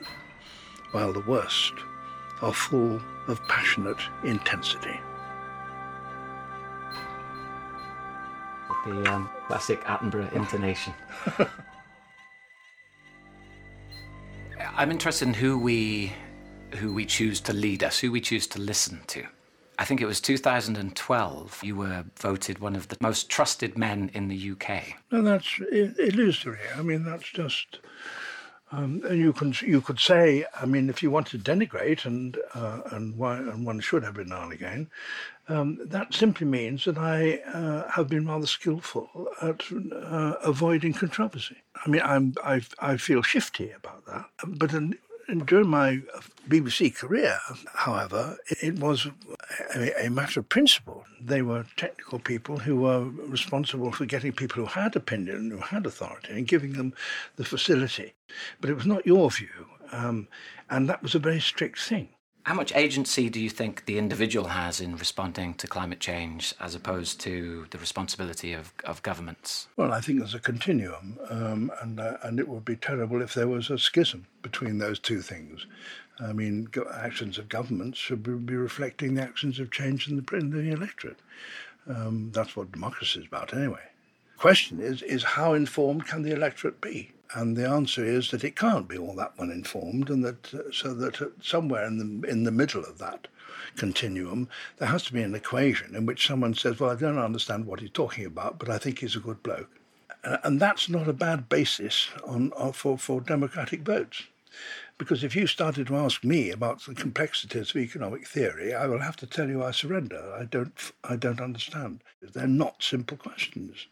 while 0.91 1.11
the 1.11 1.19
worst 1.19 1.73
are 2.41 2.53
full 2.53 3.01
of 3.27 3.45
passionate 3.49 3.99
intensity. 4.23 4.97
The 8.85 9.11
um, 9.11 9.29
classic 9.47 9.83
Attenborough 9.83 10.31
intonation. 10.31 10.93
I'm 14.73 14.89
interested 14.89 15.27
in 15.27 15.33
who 15.33 15.59
we 15.59 16.13
who 16.75 16.93
we 16.93 17.05
choose 17.05 17.41
to 17.41 17.51
lead 17.51 17.83
us, 17.83 17.99
who 17.99 18.09
we 18.09 18.21
choose 18.21 18.47
to 18.47 18.61
listen 18.61 19.01
to. 19.07 19.25
I 19.79 19.85
think 19.85 20.01
it 20.01 20.05
was 20.05 20.19
2012. 20.19 21.63
You 21.63 21.75
were 21.77 22.03
voted 22.19 22.59
one 22.59 22.75
of 22.75 22.89
the 22.89 22.97
most 22.99 23.29
trusted 23.29 23.77
men 23.77 24.11
in 24.13 24.27
the 24.27 24.51
UK. 24.51 24.97
No, 25.09 25.21
that's 25.21 25.57
illusory. 25.71 26.59
I 26.75 26.81
mean, 26.81 27.05
that's 27.05 27.29
just. 27.29 27.79
Um, 28.71 29.01
and 29.07 29.17
you 29.17 29.33
can 29.33 29.55
you 29.61 29.81
could 29.81 29.99
say, 29.99 30.45
I 30.61 30.65
mean, 30.65 30.89
if 30.89 31.01
you 31.01 31.09
want 31.09 31.27
to 31.27 31.39
denigrate, 31.39 32.05
and 32.05 32.37
uh, 32.53 32.81
and, 32.91 33.17
why, 33.17 33.37
and 33.37 33.65
one 33.65 33.79
should 33.79 34.03
every 34.03 34.25
now 34.25 34.43
and 34.43 34.53
again, 34.53 34.89
um, 35.47 35.79
that 35.81 36.13
simply 36.13 36.45
means 36.45 36.83
that 36.85 36.97
I 36.97 37.39
uh, 37.51 37.89
have 37.89 38.09
been 38.09 38.27
rather 38.27 38.45
skillful 38.45 39.29
at 39.41 39.63
uh, 39.71 40.35
avoiding 40.43 40.93
controversy. 40.93 41.55
I 41.83 41.89
mean, 41.89 42.01
I'm 42.03 42.35
I 42.43 42.61
I 42.79 42.97
feel 42.97 43.23
shifty 43.23 43.71
about 43.71 44.05
that, 44.05 44.25
but 44.45 44.71
during 45.37 45.67
my 45.67 46.01
BBC 46.47 46.95
career, 46.95 47.39
however, 47.73 48.37
it, 48.61 48.79
was 48.79 49.07
a, 49.75 50.05
a 50.05 50.09
matter 50.09 50.39
of 50.39 50.49
principle. 50.49 51.05
They 51.21 51.41
were 51.41 51.65
technical 51.77 52.19
people 52.19 52.57
who 52.57 52.77
were 52.77 53.03
responsible 53.03 53.91
for 53.91 54.05
getting 54.05 54.31
people 54.31 54.63
who 54.63 54.69
had 54.69 54.95
opinion, 54.95 55.51
who 55.51 55.57
had 55.57 55.85
authority, 55.85 56.33
and 56.33 56.47
giving 56.47 56.73
them 56.73 56.93
the 57.35 57.45
facility. 57.45 58.13
But 58.59 58.69
it 58.69 58.75
was 58.75 58.85
not 58.85 59.05
your 59.05 59.29
view, 59.29 59.67
um, 59.91 60.27
and 60.69 60.89
that 60.89 61.03
was 61.03 61.15
a 61.15 61.19
very 61.19 61.39
strict 61.39 61.79
thing. 61.79 62.09
How 62.43 62.55
much 62.55 62.75
agency 62.75 63.29
do 63.29 63.39
you 63.39 63.49
think 63.49 63.85
the 63.85 63.97
individual 63.97 64.47
has 64.47 64.81
in 64.81 64.95
responding 64.95 65.53
to 65.55 65.67
climate 65.67 65.99
change 65.99 66.55
as 66.59 66.73
opposed 66.73 67.19
to 67.21 67.67
the 67.69 67.77
responsibility 67.77 68.53
of, 68.53 68.73
of 68.85 69.03
governments? 69.03 69.67
Well, 69.77 69.91
I 69.91 70.01
think 70.01 70.19
there's 70.19 70.33
a 70.33 70.39
continuum, 70.39 71.19
um, 71.29 71.71
and, 71.81 71.99
uh, 71.99 72.17
and 72.23 72.39
it 72.39 72.47
would 72.47 72.65
be 72.65 72.75
terrible 72.75 73.21
if 73.21 73.33
there 73.33 73.47
was 73.47 73.69
a 73.69 73.77
schism 73.77 74.25
between 74.41 74.79
those 74.79 74.99
two 74.99 75.21
things. 75.21 75.67
I 76.19 76.33
mean, 76.33 76.65
go- 76.65 76.89
actions 76.91 77.37
of 77.37 77.49
governments 77.49 77.99
should 77.99 78.23
be, 78.23 78.55
reflecting 78.55 79.13
the 79.13 79.21
actions 79.21 79.59
of 79.59 79.69
change 79.69 80.07
in 80.07 80.15
the, 80.15 80.35
in 80.35 80.49
the 80.49 80.71
electorate. 80.71 81.19
Um, 81.87 82.31
that's 82.33 82.55
what 82.55 82.71
democracy 82.71 83.19
is 83.19 83.27
about, 83.27 83.53
anyway. 83.53 83.83
Question 84.37 84.79
is, 84.79 85.01
is 85.01 85.23
how 85.23 85.53
informed 85.53 86.07
can 86.07 86.23
the 86.23 86.31
electorate 86.31 86.81
be? 86.81 87.11
And 87.33 87.55
the 87.55 87.67
answer 87.67 88.03
is 88.03 88.31
that 88.31 88.43
it 88.43 88.55
can't 88.55 88.87
be 88.87 88.97
all 88.97 89.13
that 89.15 89.33
well 89.37 89.51
informed, 89.51 90.09
and 90.09 90.25
that 90.25 90.53
uh, 90.53 90.71
so 90.71 90.93
that 90.95 91.21
uh, 91.21 91.27
somewhere 91.41 91.85
in 91.85 91.97
the 91.97 92.27
in 92.27 92.43
the 92.43 92.51
middle 92.51 92.83
of 92.83 92.97
that 92.97 93.27
continuum, 93.75 94.49
there 94.77 94.87
has 94.87 95.03
to 95.05 95.13
be 95.13 95.21
an 95.21 95.35
equation 95.35 95.95
in 95.95 96.07
which 96.07 96.25
someone 96.25 96.55
says, 96.55 96.79
"Well, 96.79 96.89
I 96.89 96.95
don't 96.95 97.19
understand 97.19 97.65
what 97.65 97.81
he's 97.81 97.91
talking 97.91 98.25
about, 98.25 98.57
but 98.57 98.69
I 98.69 98.79
think 98.79 98.99
he's 98.99 99.15
a 99.15 99.19
good 99.19 99.43
bloke," 99.43 99.69
uh, 100.23 100.37
and 100.43 100.59
that's 100.59 100.89
not 100.89 101.07
a 101.07 101.13
bad 101.13 101.49
basis 101.49 102.09
on, 102.25 102.51
on 102.53 102.73
for 102.73 102.97
for 102.97 103.21
democratic 103.21 103.81
votes. 103.81 104.23
Because 104.99 105.23
if 105.23 105.33
you 105.33 105.47
started 105.47 105.87
to 105.87 105.95
ask 105.95 106.25
me 106.25 106.51
about 106.51 106.85
the 106.85 106.93
complexities 106.93 107.71
of 107.71 107.77
economic 107.77 108.27
theory, 108.27 108.73
I 108.73 108.85
will 108.85 108.99
have 108.99 109.15
to 109.17 109.25
tell 109.25 109.47
you 109.49 109.63
I 109.63 109.71
surrender. 109.71 110.35
I 110.37 110.43
don't, 110.43 110.91
I 111.05 111.15
don't 111.15 111.39
understand. 111.39 112.03
They're 112.21 112.47
not 112.47 112.83
simple 112.83 113.15
questions, 113.15 113.87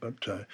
but 0.00 0.26
uh, 0.28 0.44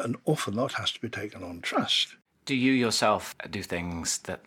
an 0.00 0.16
awful 0.24 0.52
lot 0.52 0.72
has 0.72 0.90
to 0.92 1.00
be 1.00 1.08
taken 1.08 1.44
on 1.44 1.60
trust. 1.60 2.16
Do 2.44 2.56
you 2.56 2.72
yourself 2.72 3.36
do 3.48 3.62
things 3.62 4.18
that 4.18 4.40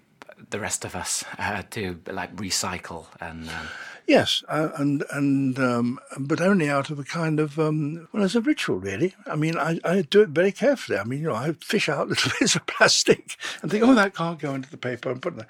the 0.50 0.60
rest 0.60 0.86
of 0.86 0.96
us 0.96 1.24
uh, 1.38 1.64
do, 1.70 2.00
like 2.08 2.36
recycle 2.36 3.08
and? 3.20 3.50
Um... 3.50 3.68
Yes, 4.06 4.44
uh, 4.50 4.70
and 4.76 5.06
and 5.12 5.58
um, 5.60 6.00
but 6.20 6.42
only 6.42 6.70
out 6.70 6.90
of 6.90 7.00
a 7.00 7.06
kind 7.06 7.40
of 7.40 7.58
um, 7.58 8.10
well, 8.12 8.24
as 8.24 8.36
a 8.36 8.42
ritual, 8.42 8.78
really. 8.78 9.16
I 9.26 9.38
mean, 9.38 9.58
I, 9.58 9.80
I 9.86 10.02
do 10.02 10.22
it 10.22 10.30
very 10.30 10.52
carefully. 10.52 10.98
I 10.98 11.06
mean, 11.06 11.22
you 11.22 11.30
know, 11.30 11.36
I 11.36 11.54
fish 11.54 11.88
out 11.88 12.08
little 12.10 12.32
bits 12.38 12.56
of 12.56 12.66
plastic 12.66 13.38
and 13.62 13.72
think, 13.72 13.82
oh, 13.82 13.96
that 13.96 14.14
can't 14.14 14.40
go 14.40 14.54
into 14.56 14.70
the 14.70 14.78
paper, 14.78 15.10
and 15.10 15.22
put 15.22 15.38
it. 15.38 15.46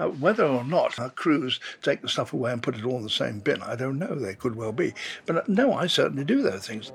Uh, 0.00 0.08
whether 0.08 0.44
or 0.44 0.64
not 0.64 0.98
our 0.98 1.10
crews 1.10 1.60
take 1.82 2.02
the 2.02 2.08
stuff 2.08 2.32
away 2.32 2.52
and 2.52 2.62
put 2.62 2.74
it 2.74 2.84
all 2.84 2.96
in 2.96 3.04
the 3.04 3.10
same 3.10 3.38
bin, 3.38 3.62
I 3.62 3.76
don't 3.76 4.00
know. 4.00 4.16
They 4.16 4.34
could 4.34 4.56
well 4.56 4.72
be, 4.72 4.94
but 5.24 5.36
uh, 5.36 5.42
no, 5.46 5.72
I 5.72 5.86
certainly 5.86 6.24
do 6.24 6.42
those 6.42 6.66
things. 6.66 6.90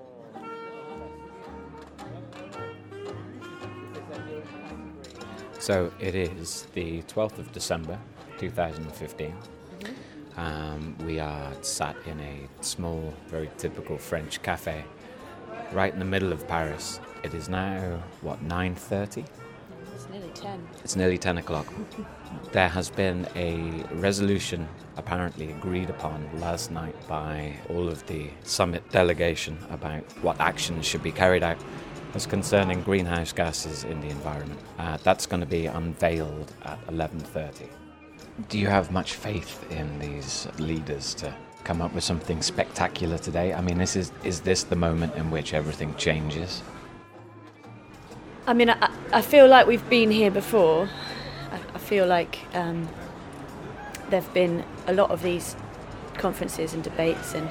So 5.59 5.91
it 5.99 6.15
is 6.15 6.67
the 6.73 7.01
12th 7.03 7.39
of 7.39 7.51
December 7.51 7.99
2015. 8.37 9.33
Um, 10.37 10.95
we 11.03 11.19
are 11.19 11.51
sat 11.61 11.95
in 12.05 12.19
a 12.19 12.47
small, 12.61 13.13
very 13.27 13.49
typical 13.57 13.97
French 13.97 14.41
cafe 14.43 14.85
right 15.71 15.91
in 15.91 15.99
the 15.99 16.05
middle 16.05 16.31
of 16.31 16.47
Paris. 16.47 16.99
It 17.23 17.33
is 17.33 17.49
now, 17.49 18.01
what, 18.21 18.47
9.30? 18.47 19.25
It's 19.95 20.07
nearly 20.09 20.29
10. 20.29 20.67
It's 20.83 20.95
nearly 20.95 21.17
10 21.17 21.39
o'clock. 21.39 21.65
there 22.51 22.69
has 22.69 22.91
been 22.91 23.27
a 23.35 23.83
resolution 23.95 24.67
apparently 24.95 25.51
agreed 25.51 25.89
upon 25.89 26.29
last 26.39 26.69
night 26.71 26.95
by 27.07 27.55
all 27.69 27.87
of 27.87 28.05
the 28.05 28.29
summit 28.43 28.87
delegation 28.91 29.57
about 29.71 30.03
what 30.21 30.39
actions 30.39 30.85
should 30.85 31.01
be 31.01 31.11
carried 31.11 31.41
out 31.41 31.57
as 32.13 32.25
concerning 32.25 32.81
greenhouse 32.81 33.31
gases 33.31 33.83
in 33.83 34.01
the 34.01 34.07
environment. 34.07 34.59
Uh, 34.79 34.97
that's 35.03 35.25
going 35.25 35.41
to 35.41 35.47
be 35.47 35.65
unveiled 35.65 36.51
at 36.63 36.85
11.30. 36.87 37.67
Do 38.49 38.59
you 38.59 38.67
have 38.67 38.91
much 38.91 39.13
faith 39.13 39.69
in 39.71 39.99
these 39.99 40.47
leaders 40.59 41.13
to 41.15 41.33
come 41.63 41.81
up 41.81 41.93
with 41.93 42.03
something 42.03 42.41
spectacular 42.41 43.17
today? 43.17 43.53
I 43.53 43.61
mean, 43.61 43.77
this 43.77 43.95
is 43.95 44.11
is 44.23 44.41
this 44.41 44.63
the 44.63 44.75
moment 44.75 45.15
in 45.15 45.31
which 45.31 45.53
everything 45.53 45.95
changes? 45.95 46.61
I 48.45 48.53
mean, 48.53 48.69
I, 48.69 48.89
I 49.11 49.21
feel 49.21 49.47
like 49.47 49.67
we've 49.67 49.89
been 49.89 50.11
here 50.11 50.31
before. 50.31 50.89
I, 51.51 51.59
I 51.75 51.77
feel 51.79 52.05
like 52.07 52.39
um, 52.53 52.87
there've 54.09 54.33
been 54.33 54.63
a 54.87 54.93
lot 54.93 55.11
of 55.11 55.21
these 55.21 55.55
conferences 56.13 56.73
and 56.73 56.83
debates, 56.83 57.33
and 57.33 57.49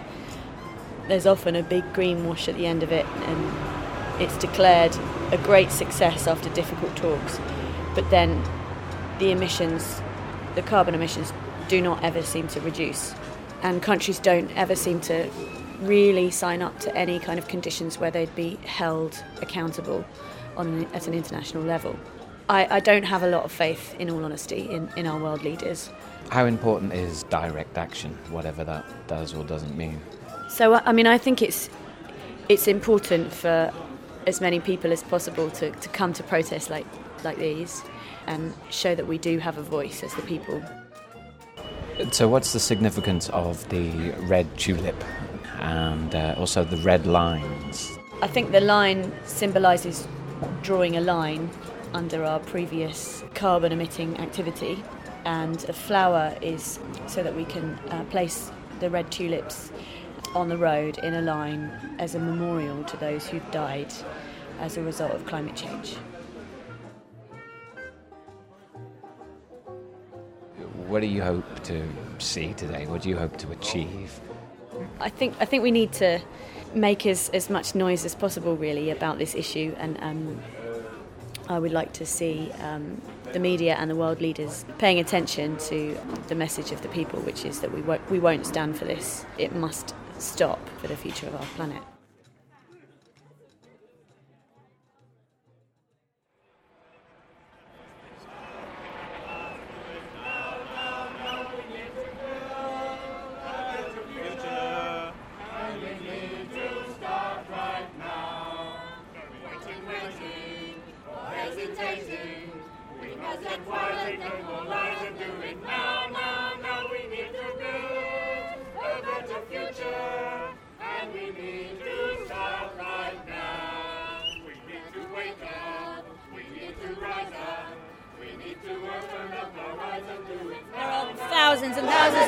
there's 1.08 1.26
often 1.26 1.56
a 1.56 1.62
big 1.62 1.84
greenwash 1.92 2.48
at 2.48 2.56
the 2.56 2.66
end 2.66 2.82
of 2.82 2.92
it, 2.92 3.04
and 3.04 3.85
it's 4.18 4.36
declared 4.38 4.96
a 5.32 5.38
great 5.38 5.70
success 5.70 6.26
after 6.26 6.48
difficult 6.50 6.96
talks. 6.96 7.38
But 7.94 8.08
then 8.10 8.42
the 9.18 9.30
emissions 9.30 10.00
the 10.56 10.62
carbon 10.62 10.94
emissions 10.94 11.32
do 11.68 11.80
not 11.80 12.02
ever 12.02 12.22
seem 12.22 12.48
to 12.48 12.60
reduce. 12.60 13.14
And 13.62 13.80
countries 13.82 14.18
don't 14.18 14.50
ever 14.56 14.74
seem 14.74 15.00
to 15.02 15.30
really 15.80 16.30
sign 16.30 16.62
up 16.62 16.78
to 16.80 16.96
any 16.96 17.18
kind 17.18 17.38
of 17.38 17.46
conditions 17.46 17.98
where 17.98 18.10
they'd 18.10 18.34
be 18.34 18.56
held 18.64 19.22
accountable 19.42 20.04
on, 20.56 20.86
at 20.94 21.06
an 21.06 21.14
international 21.14 21.62
level. 21.62 21.96
I, 22.48 22.76
I 22.76 22.80
don't 22.80 23.02
have 23.02 23.22
a 23.22 23.28
lot 23.28 23.44
of 23.44 23.52
faith, 23.52 23.94
in 23.98 24.08
all 24.08 24.24
honesty, 24.24 24.68
in, 24.70 24.88
in 24.96 25.06
our 25.06 25.20
world 25.20 25.42
leaders. 25.42 25.90
How 26.30 26.46
important 26.46 26.92
is 26.92 27.24
direct 27.24 27.76
action, 27.76 28.16
whatever 28.30 28.64
that 28.64 28.84
does 29.06 29.34
or 29.34 29.44
doesn't 29.44 29.76
mean? 29.76 30.00
So, 30.48 30.74
I 30.74 30.92
mean, 30.92 31.06
I 31.06 31.18
think 31.18 31.42
it's, 31.42 31.68
it's 32.48 32.66
important 32.66 33.32
for 33.32 33.72
as 34.26 34.40
many 34.40 34.60
people 34.60 34.92
as 34.92 35.02
possible 35.02 35.50
to, 35.50 35.70
to 35.70 35.88
come 35.90 36.12
to 36.12 36.22
protests 36.22 36.68
like, 36.68 36.86
like 37.24 37.38
these 37.38 37.82
and 38.26 38.52
show 38.70 38.94
that 38.94 39.06
we 39.06 39.18
do 39.18 39.38
have 39.38 39.56
a 39.58 39.62
voice 39.62 40.02
as 40.02 40.12
the 40.14 40.22
people. 40.22 40.62
So, 42.10 42.28
what's 42.28 42.52
the 42.52 42.60
significance 42.60 43.30
of 43.30 43.66
the 43.70 44.10
red 44.26 44.46
tulip 44.58 45.02
and 45.60 46.14
uh, 46.14 46.34
also 46.36 46.62
the 46.64 46.76
red 46.78 47.06
lines? 47.06 47.96
I 48.20 48.26
think 48.26 48.52
the 48.52 48.60
line 48.60 49.12
symbolises 49.24 50.06
drawing 50.62 50.96
a 50.96 51.00
line 51.00 51.48
under 51.94 52.24
our 52.24 52.40
previous 52.40 53.24
carbon 53.34 53.72
emitting 53.72 54.18
activity, 54.18 54.82
and 55.24 55.58
the 55.60 55.72
flower 55.72 56.36
is 56.42 56.78
so 57.06 57.22
that 57.22 57.34
we 57.34 57.44
can 57.46 57.78
uh, 57.90 58.04
place 58.10 58.50
the 58.80 58.90
red 58.90 59.10
tulips 59.10 59.70
on 60.36 60.48
the 60.48 60.56
road 60.56 60.98
in 60.98 61.14
a 61.14 61.22
line 61.22 61.70
as 61.98 62.14
a 62.14 62.18
memorial 62.18 62.84
to 62.84 62.96
those 62.98 63.26
who've 63.26 63.50
died 63.50 63.92
as 64.60 64.76
a 64.76 64.82
result 64.82 65.12
of 65.12 65.24
climate 65.24 65.56
change. 65.56 65.94
What 70.86 71.00
do 71.00 71.06
you 71.06 71.22
hope 71.22 71.64
to 71.64 71.82
see 72.18 72.52
today? 72.52 72.86
What 72.86 73.02
do 73.02 73.08
you 73.08 73.16
hope 73.16 73.36
to 73.38 73.50
achieve? 73.50 74.20
I 75.00 75.08
think 75.08 75.34
I 75.40 75.46
think 75.46 75.62
we 75.62 75.70
need 75.70 75.92
to 75.94 76.20
make 76.74 77.06
as, 77.06 77.30
as 77.30 77.48
much 77.48 77.74
noise 77.74 78.04
as 78.04 78.14
possible, 78.14 78.56
really, 78.56 78.90
about 78.90 79.18
this 79.18 79.34
issue, 79.34 79.74
and 79.78 79.98
um, 80.02 80.40
I 81.48 81.58
would 81.58 81.72
like 81.72 81.92
to 81.94 82.06
see 82.06 82.52
um, 82.62 83.00
the 83.32 83.38
media 83.38 83.74
and 83.78 83.90
the 83.90 83.96
world 83.96 84.20
leaders 84.20 84.64
paying 84.78 84.98
attention 84.98 85.56
to 85.70 85.98
the 86.28 86.34
message 86.34 86.72
of 86.72 86.82
the 86.82 86.88
people, 86.88 87.20
which 87.20 87.44
is 87.44 87.60
that 87.60 87.72
we 87.72 87.80
won't, 87.80 88.10
we 88.10 88.18
won't 88.18 88.46
stand 88.46 88.76
for 88.76 88.84
this. 88.84 89.24
It 89.38 89.54
must 89.54 89.94
stop 90.18 90.58
for 90.78 90.88
the 90.88 90.96
future 90.96 91.26
of 91.26 91.34
our 91.34 91.46
planet. 91.56 91.82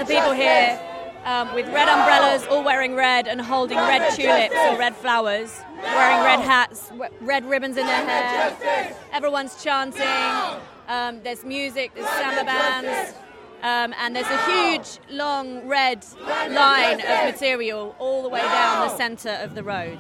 People 0.09 0.33
here 0.33 0.81
um, 1.25 1.55
with 1.55 1.67
red 1.67 1.89
umbrellas, 1.89 2.47
all 2.47 2.65
wearing 2.65 2.95
red 2.95 3.29
and 3.29 3.41
holding 3.41 3.77
red 3.77 4.15
tulips 4.15 4.55
or 4.55 4.79
red 4.79 4.97
flowers, 4.97 5.61
wearing 5.83 6.25
red 6.25 6.41
hats, 6.41 6.91
red 7.21 7.45
ribbons 7.45 7.77
in 7.77 7.87
their 7.87 8.07
hair. 8.07 8.97
Everyone's 9.13 9.63
chanting. 9.63 10.03
Um, 10.89 11.21
there's 11.23 11.45
music, 11.45 11.95
there's 11.95 12.09
samba 12.09 12.45
bands. 12.45 13.15
Um, 13.61 13.93
and 13.99 14.15
there's 14.15 14.27
a 14.27 14.51
huge, 14.51 15.01
long 15.11 15.67
red 15.67 16.07
line 16.25 17.01
of 17.01 17.25
material 17.25 17.95
all 17.99 18.23
the 18.23 18.29
way 18.29 18.41
down 18.41 18.89
the 18.89 18.97
centre 18.97 19.37
of 19.43 19.55
the 19.55 19.65
road. 19.65 19.99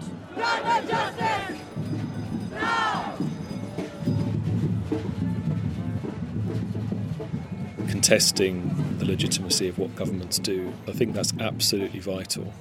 Contesting 7.89 8.88
legitimacy 9.09 9.69
of 9.69 9.79
what 9.79 9.97
governments 9.97 10.39
do. 10.39 10.73
I 10.87 10.93
think 10.93 11.15
that's 11.15 11.33
absolutely 11.41 12.01
vital. 12.01 12.53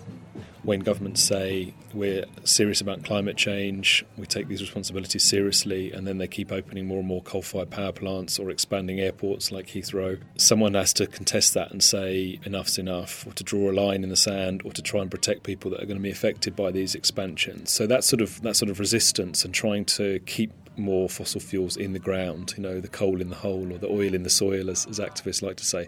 When 0.64 0.82
governments 0.82 1.22
say 1.22 1.74
we're 1.94 2.26
serious 2.44 2.82
about 2.82 3.04
climate 3.04 3.38
change, 3.38 4.06
we 4.18 4.26
take 4.26 4.50
these 4.50 4.60
responsibilities 4.60 5.24
seriously, 5.24 5.94
and 5.94 6.06
then 6.06 6.18
they 6.18 6.28
keep 6.28 6.52
opening 6.52 6.86
more 6.88 7.00
and 7.00 7.08
more 7.08 7.22
coal 7.22 7.42
fired 7.42 7.70
power 7.70 7.94
plants 7.94 8.38
or 8.38 8.50
expanding 8.50 9.00
airports 9.00 9.50
like 9.50 9.68
Heathrow, 9.68 10.20
someone 10.36 10.74
has 10.74 10.92
to 10.94 11.08
contest 11.08 11.54
that 11.54 11.72
and 11.72 11.82
say 11.82 12.40
enough's 12.44 12.78
enough, 12.78 13.26
or 13.26 13.32
to 13.34 13.46
draw 13.46 13.72
a 13.72 13.74
line 13.74 14.04
in 14.04 14.10
the 14.10 14.18
sand, 14.18 14.62
or 14.66 14.72
to 14.74 14.82
try 14.82 15.02
and 15.02 15.10
protect 15.10 15.44
people 15.44 15.72
that 15.72 15.82
are 15.82 15.86
going 15.86 15.98
to 15.98 16.04
be 16.04 16.12
affected 16.12 16.54
by 16.54 16.72
these 16.72 16.96
expansions. 16.96 17.72
So 17.72 17.88
that 17.88 18.04
sort 18.04 18.22
of 18.22 18.42
that 18.42 18.58
sort 18.58 18.70
of 18.70 18.80
resistance 18.80 19.46
and 19.46 19.54
trying 19.54 19.86
to 19.86 20.20
keep 20.26 20.52
more 20.78 21.10
fossil 21.10 21.42
fuels 21.42 21.78
in 21.78 21.94
the 21.94 22.00
ground, 22.00 22.54
you 22.58 22.64
know, 22.64 22.80
the 22.80 22.88
coal 22.88 23.22
in 23.22 23.30
the 23.30 23.36
hole 23.36 23.72
or 23.74 23.78
the 23.78 23.88
oil 23.88 24.14
in 24.14 24.24
the 24.24 24.30
soil, 24.30 24.70
as, 24.70 24.86
as 24.88 25.00
activists 25.00 25.42
like 25.42 25.58
to 25.58 25.66
say, 25.66 25.88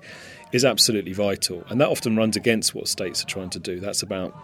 is 0.52 0.66
absolutely 0.66 1.14
vital. 1.14 1.64
And 1.70 1.80
that 1.82 1.90
often 1.90 2.16
runs 2.16 2.36
against 2.36 2.76
what 2.76 2.88
states 2.88 3.24
are 3.24 3.28
trying 3.28 3.50
to 3.52 3.60
do. 3.60 3.80
That's 3.80 4.04
about 4.04 4.36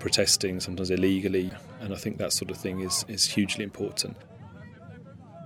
protesting, 0.00 0.60
sometimes 0.60 0.90
illegally, 0.90 1.50
and 1.80 1.94
I 1.94 1.96
think 1.96 2.18
that 2.18 2.32
sort 2.32 2.50
of 2.50 2.56
thing 2.56 2.80
is, 2.80 3.04
is 3.08 3.24
hugely 3.24 3.64
important. 3.64 4.16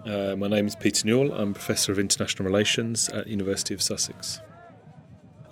Uh, 0.04 0.34
my 0.36 0.48
name 0.48 0.66
is 0.66 0.74
Peter 0.74 1.06
Newell. 1.06 1.32
I'm 1.32 1.52
Professor 1.54 1.92
of 1.92 1.98
International 1.98 2.46
Relations 2.46 3.08
at 3.10 3.26
University 3.26 3.74
of 3.74 3.82
Sussex. 3.82 4.40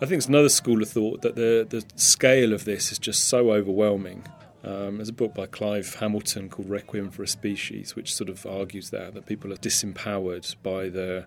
I 0.01 0.07
think 0.07 0.19
it's 0.19 0.27
another 0.27 0.49
school 0.49 0.83
of 0.83 0.89
thought 0.89 1.23
that 1.23 1.37
the, 1.37 1.67
the 1.69 1.85
scale 1.97 2.53
of 2.53 2.65
this 2.65 2.93
is 2.93 2.99
just 2.99 3.25
so 3.25 3.51
overwhelming. 3.53 4.27
Um, 4.65 4.97
there's 4.97 5.09
a 5.09 5.13
book 5.13 5.35
by 5.35 5.47
Clive 5.47 5.95
Hamilton 5.97 6.49
called 6.49 6.69
Requiem 6.69 7.11
for 7.11 7.23
a 7.23 7.29
Species, 7.29 7.95
which 7.95 8.15
sort 8.15 8.29
of 8.31 8.45
argues 8.47 8.91
that 8.91 9.15
that 9.15 9.27
people 9.27 9.53
are 9.53 9.57
disempowered 9.57 10.57
by 10.63 10.89
the 10.89 11.27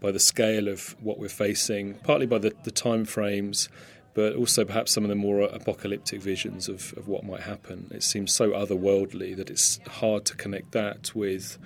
by 0.00 0.10
the 0.10 0.18
scale 0.18 0.68
of 0.68 0.96
what 1.00 1.18
we're 1.18 1.28
facing, 1.28 1.94
partly 1.94 2.26
by 2.26 2.38
the, 2.38 2.54
the 2.64 2.70
time 2.70 3.04
frames, 3.04 3.68
but 4.14 4.34
also 4.34 4.64
perhaps 4.64 4.92
some 4.92 5.04
of 5.04 5.10
the 5.10 5.14
more 5.14 5.42
apocalyptic 5.42 6.22
visions 6.22 6.68
of, 6.68 6.94
of 6.96 7.06
what 7.06 7.22
might 7.22 7.42
happen. 7.42 7.86
It 7.90 8.02
seems 8.02 8.32
so 8.32 8.50
otherworldly 8.50 9.36
that 9.36 9.50
it's 9.50 9.78
hard 9.86 10.24
to 10.26 10.36
connect 10.36 10.72
that 10.72 11.14
with 11.14 11.58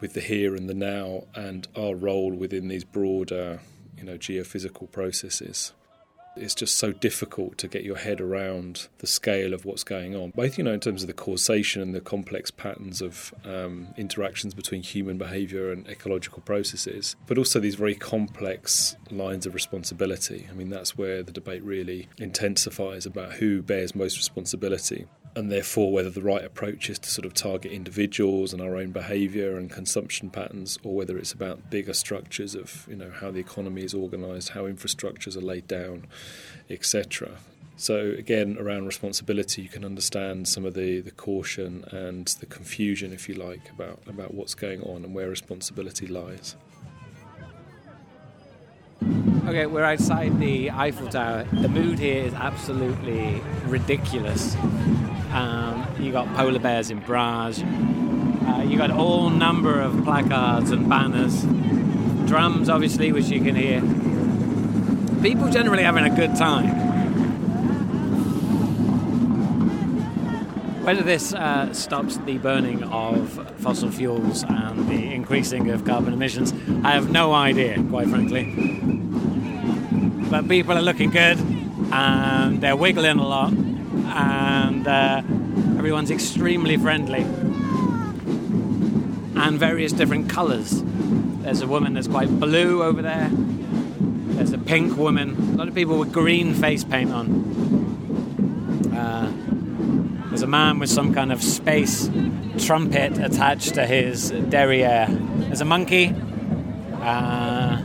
with 0.00 0.14
the 0.14 0.20
here 0.20 0.56
and 0.56 0.68
the 0.68 0.74
now 0.74 1.22
and 1.36 1.68
our 1.76 1.94
role 1.94 2.32
within 2.32 2.66
these 2.66 2.82
broader, 2.82 3.60
you 3.96 4.02
know, 4.02 4.18
geophysical 4.18 4.90
processes. 4.90 5.72
It's 6.36 6.54
just 6.54 6.76
so 6.76 6.92
difficult 6.92 7.58
to 7.58 7.68
get 7.68 7.84
your 7.84 7.96
head 7.96 8.20
around 8.20 8.88
the 8.98 9.06
scale 9.06 9.52
of 9.52 9.64
what's 9.64 9.84
going 9.84 10.16
on, 10.16 10.30
both 10.30 10.58
you 10.58 10.64
know 10.64 10.72
in 10.72 10.80
terms 10.80 11.02
of 11.02 11.06
the 11.06 11.12
causation 11.12 11.82
and 11.82 11.94
the 11.94 12.00
complex 12.00 12.50
patterns 12.50 13.02
of 13.02 13.34
um, 13.44 13.88
interactions 13.96 14.54
between 14.54 14.82
human 14.82 15.18
behaviour 15.18 15.70
and 15.70 15.86
ecological 15.88 16.42
processes, 16.42 17.16
but 17.26 17.38
also 17.38 17.60
these 17.60 17.74
very 17.74 17.94
complex 17.94 18.96
lines 19.10 19.46
of 19.46 19.54
responsibility. 19.54 20.46
I 20.50 20.54
mean, 20.54 20.70
that's 20.70 20.96
where 20.96 21.22
the 21.22 21.32
debate 21.32 21.62
really 21.62 22.08
intensifies 22.18 23.06
about 23.06 23.34
who 23.34 23.62
bears 23.62 23.94
most 23.94 24.16
responsibility 24.16 25.06
and 25.34 25.50
therefore 25.50 25.92
whether 25.92 26.10
the 26.10 26.22
right 26.22 26.44
approach 26.44 26.90
is 26.90 26.98
to 26.98 27.10
sort 27.10 27.24
of 27.24 27.34
target 27.34 27.72
individuals 27.72 28.52
and 28.52 28.60
our 28.60 28.76
own 28.76 28.90
behaviour 28.90 29.56
and 29.56 29.70
consumption 29.70 30.30
patterns, 30.30 30.78
or 30.82 30.94
whether 30.94 31.16
it's 31.18 31.32
about 31.32 31.70
bigger 31.70 31.94
structures 31.94 32.54
of 32.54 32.86
you 32.88 32.96
know 32.96 33.10
how 33.10 33.30
the 33.30 33.40
economy 33.40 33.82
is 33.82 33.94
organised, 33.94 34.50
how 34.50 34.64
infrastructures 34.64 35.36
are 35.36 35.40
laid 35.40 35.66
down, 35.66 36.06
etc. 36.68 37.30
So 37.76 38.14
again, 38.18 38.58
around 38.60 38.86
responsibility, 38.86 39.62
you 39.62 39.68
can 39.68 39.84
understand 39.84 40.46
some 40.46 40.64
of 40.64 40.74
the, 40.74 41.00
the 41.00 41.10
caution 41.10 41.84
and 41.90 42.26
the 42.38 42.46
confusion, 42.46 43.12
if 43.12 43.28
you 43.28 43.34
like, 43.34 43.70
about 43.70 44.00
about 44.06 44.34
what's 44.34 44.54
going 44.54 44.82
on 44.82 45.04
and 45.04 45.14
where 45.14 45.28
responsibility 45.28 46.06
lies. 46.06 46.56
Okay, 49.46 49.66
we're 49.66 49.82
outside 49.82 50.38
the 50.38 50.70
Eiffel 50.70 51.08
Tower. 51.08 51.44
The 51.52 51.68
mood 51.68 51.98
here 51.98 52.22
is 52.22 52.34
absolutely 52.34 53.42
ridiculous. 53.66 54.54
Um, 55.32 55.86
you 55.98 56.12
got 56.12 56.32
polar 56.34 56.58
bears 56.58 56.90
in 56.90 57.00
bras. 57.00 57.62
Uh, 57.62 58.66
you 58.68 58.76
got 58.76 58.90
all 58.90 59.30
number 59.30 59.80
of 59.80 60.04
placards 60.04 60.70
and 60.70 60.90
banners, 60.90 61.42
drums, 62.28 62.68
obviously, 62.68 63.12
which 63.12 63.30
you 63.30 63.40
can 63.40 63.54
hear. 63.54 63.80
People 65.22 65.48
generally 65.48 65.84
having 65.84 66.04
a 66.04 66.14
good 66.14 66.36
time. 66.36 66.68
Whether 70.84 71.02
this 71.02 71.32
uh, 71.32 71.72
stops 71.72 72.18
the 72.18 72.36
burning 72.36 72.82
of 72.82 73.30
fossil 73.60 73.90
fuels 73.90 74.42
and 74.42 74.86
the 74.88 75.14
increasing 75.14 75.70
of 75.70 75.86
carbon 75.86 76.12
emissions, 76.12 76.52
I 76.84 76.90
have 76.90 77.10
no 77.10 77.32
idea, 77.32 77.82
quite 77.88 78.08
frankly. 78.08 78.52
But 80.28 80.46
people 80.46 80.76
are 80.76 80.82
looking 80.82 81.08
good 81.08 81.38
and 81.90 82.60
they're 82.60 82.76
wiggling 82.76 83.18
a 83.18 83.26
lot 83.26 83.52
and 84.06 84.86
uh, 84.86 85.22
everyone's 85.78 86.10
extremely 86.10 86.76
friendly 86.76 87.22
and 89.34 89.58
various 89.58 89.92
different 89.92 90.28
colours. 90.30 90.82
There's 91.42 91.60
a 91.60 91.66
woman 91.66 91.94
that's 91.94 92.08
quite 92.08 92.28
blue 92.38 92.82
over 92.82 93.02
there. 93.02 93.28
There's 93.30 94.52
a 94.52 94.58
pink 94.58 94.96
woman. 94.96 95.36
A 95.54 95.56
lot 95.56 95.68
of 95.68 95.74
people 95.74 95.98
with 95.98 96.12
green 96.12 96.54
face 96.54 96.84
paint 96.84 97.12
on. 97.12 98.92
Uh, 98.94 99.32
there's 100.28 100.42
a 100.42 100.46
man 100.46 100.78
with 100.78 100.90
some 100.90 101.12
kind 101.12 101.32
of 101.32 101.42
space 101.42 102.08
trumpet 102.58 103.18
attached 103.18 103.74
to 103.74 103.86
his 103.86 104.30
derriere. 104.30 105.08
There's 105.08 105.60
a 105.60 105.64
monkey. 105.64 106.14
Uh, 107.00 107.76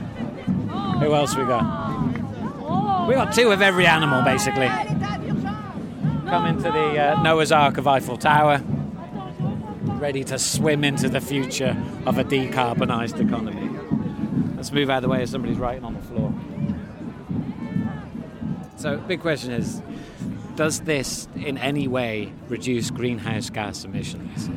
who 0.99 1.13
else 1.13 1.35
we 1.35 1.43
got? 1.43 3.07
We 3.07 3.13
got 3.15 3.33
two 3.33 3.51
of 3.51 3.61
every 3.61 3.87
animal, 3.87 4.21
basically. 4.21 4.69
Come 6.29 6.45
into 6.45 6.63
the 6.63 6.99
uh, 6.99 7.21
Noah's 7.21 7.53
Ark 7.53 7.77
of 7.77 7.87
Eiffel 7.87 8.17
Tower, 8.17 8.61
ready 9.85 10.25
to 10.25 10.37
swim 10.37 10.83
into 10.83 11.07
the 11.07 11.21
future 11.21 11.81
of 12.05 12.17
a 12.17 12.25
decarbonised 12.25 13.25
economy. 13.25 13.69
Let's 14.57 14.73
move 14.73 14.89
out 14.89 14.97
of 14.97 15.03
the 15.03 15.07
way 15.07 15.21
as 15.21 15.29
somebody's 15.29 15.57
writing 15.57 15.85
on 15.85 15.93
the 15.93 16.01
floor. 16.01 16.33
So, 18.75 18.97
big 18.97 19.21
question 19.21 19.51
is 19.51 19.81
does 20.57 20.81
this 20.81 21.29
in 21.37 21.57
any 21.59 21.87
way 21.87 22.33
reduce 22.49 22.91
greenhouse 22.91 23.49
gas 23.49 23.85
emissions? 23.85 24.49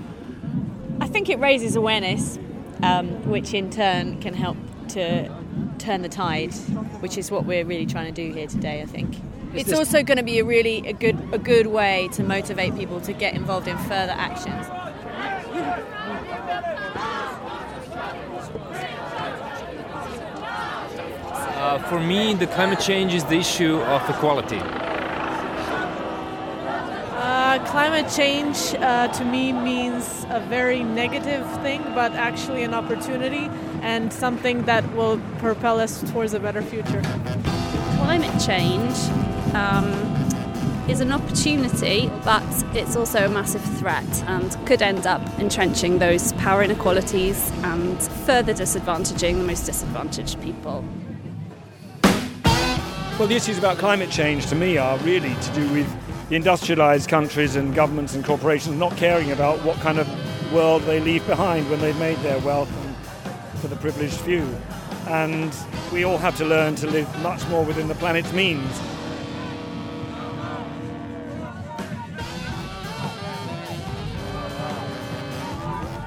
I 1.01 1.07
think 1.07 1.29
it 1.29 1.39
raises 1.39 1.77
awareness, 1.77 2.37
um, 2.83 3.11
which 3.29 3.55
in 3.55 3.71
turn 3.71 4.21
can 4.21 4.35
help 4.35 4.57
to 4.89 5.33
turn 5.79 6.03
the 6.03 6.09
tide, 6.09 6.53
which 6.99 7.17
is 7.17 7.31
what 7.31 7.45
we're 7.45 7.65
really 7.65 7.87
trying 7.87 8.13
to 8.13 8.29
do 8.29 8.35
here 8.35 8.49
today. 8.49 8.83
I 8.83 8.87
think 8.87 9.15
it's 9.55 9.71
this- 9.71 9.79
also 9.79 10.03
going 10.03 10.19
to 10.19 10.23
be 10.23 10.39
a 10.39 10.45
really 10.45 10.87
a 10.87 10.93
good 10.93 11.17
a 11.33 11.39
good 11.39 11.67
way 11.67 12.09
to 12.13 12.23
motivate 12.23 12.77
people 12.77 13.01
to 13.03 13.13
get 13.13 13.35
involved 13.35 13.69
in 13.69 13.77
further 13.79 14.15
actions. 14.17 14.67
Uh, 21.61 21.79
for 21.91 22.01
me, 22.01 22.33
the 22.35 22.47
climate 22.47 22.81
change 22.81 23.13
is 23.13 23.23
the 23.25 23.37
issue 23.37 23.77
of 23.83 24.09
equality. 24.09 24.61
Uh, 27.23 27.59
climate 27.67 28.11
change 28.11 28.75
uh, 28.77 29.09
to 29.09 29.25
me 29.25 29.53
means 29.53 30.25
a 30.31 30.41
very 30.49 30.83
negative 30.83 31.47
thing, 31.61 31.83
but 31.95 32.13
actually 32.13 32.63
an 32.63 32.73
opportunity 32.73 33.51
and 33.83 34.11
something 34.11 34.63
that 34.65 34.83
will 34.95 35.21
propel 35.39 35.79
us 35.79 36.01
towards 36.11 36.33
a 36.33 36.41
better 36.41 36.63
future. 36.63 37.03
Climate 37.99 38.41
change 38.41 38.97
um, 39.55 39.93
is 40.89 41.01
an 41.01 41.13
opportunity, 41.13 42.11
but 42.25 42.43
it's 42.75 42.97
also 42.97 43.27
a 43.27 43.29
massive 43.29 43.63
threat 43.79 44.25
and 44.27 44.57
could 44.67 44.83
end 44.83 45.07
up 45.07 45.23
entrenching 45.39 45.99
those 45.99 46.33
power 46.35 46.63
inequalities 46.63 47.51
and 47.63 48.03
further 48.27 48.53
disadvantaging 48.53 49.39
the 49.39 49.45
most 49.45 49.67
disadvantaged 49.67 50.41
people. 50.43 50.85
Well, 53.19 53.29
the 53.29 53.37
issues 53.37 53.59
about 53.59 53.79
climate 53.79 54.11
change 54.11 54.47
to 54.47 54.55
me 54.55 54.79
are 54.79 54.97
really 54.99 55.35
to 55.35 55.53
do 55.53 55.71
with 55.73 56.29
the 56.29 56.37
industrialized 56.37 57.09
countries 57.09 57.55
and 57.55 57.75
governments 57.75 58.15
and 58.15 58.25
corporations 58.25 58.77
not 58.77 58.97
caring 58.97 59.31
about 59.31 59.63
what 59.63 59.77
kind 59.81 59.99
of 59.99 60.09
world 60.53 60.83
they 60.83 61.01
leave 61.01 61.27
behind 61.27 61.69
when 61.71 61.81
they've 61.81 61.99
made 61.99 62.17
their 62.19 62.39
wealth 62.41 62.71
for 63.61 63.69
the 63.69 63.77
privileged 63.77 64.15
few. 64.21 64.43
And 65.07 65.55
we 65.93 66.05
all 66.05 66.19
have 66.19 66.37
to 66.39 66.45
learn 66.45 66.75
to 66.77 66.87
live 66.87 67.23
much 67.23 67.47
more 67.49 67.65
within 67.65 67.89
the 67.89 67.95
planet's 67.97 68.33
means. 68.33 68.81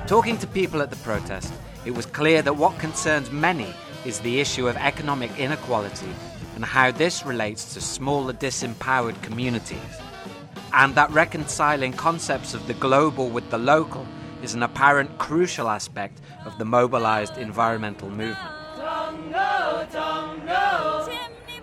Talking 0.07 0.37
to 0.39 0.47
people 0.47 0.81
at 0.81 0.89
the 0.89 0.97
protest, 0.97 1.53
it 1.85 1.91
was 1.91 2.05
clear 2.05 2.41
that 2.41 2.57
what 2.57 2.77
concerns 2.77 3.31
many 3.31 3.73
is 4.03 4.19
the 4.19 4.41
issue 4.41 4.67
of 4.67 4.75
economic 4.75 5.39
inequality 5.39 6.09
and 6.55 6.65
how 6.65 6.91
this 6.91 7.25
relates 7.25 7.73
to 7.73 7.79
smaller 7.79 8.33
disempowered 8.33 9.19
communities. 9.21 9.79
And 10.73 10.93
that 10.95 11.09
reconciling 11.11 11.93
concepts 11.93 12.53
of 12.53 12.67
the 12.67 12.73
global 12.73 13.29
with 13.29 13.49
the 13.49 13.57
local 13.57 14.05
is 14.41 14.53
an 14.53 14.63
apparent 14.63 15.17
crucial 15.19 15.69
aspect 15.69 16.19
of 16.45 16.57
the 16.57 16.65
mobilized 16.65 17.37
environmental 17.37 18.09
movement. 18.09 18.49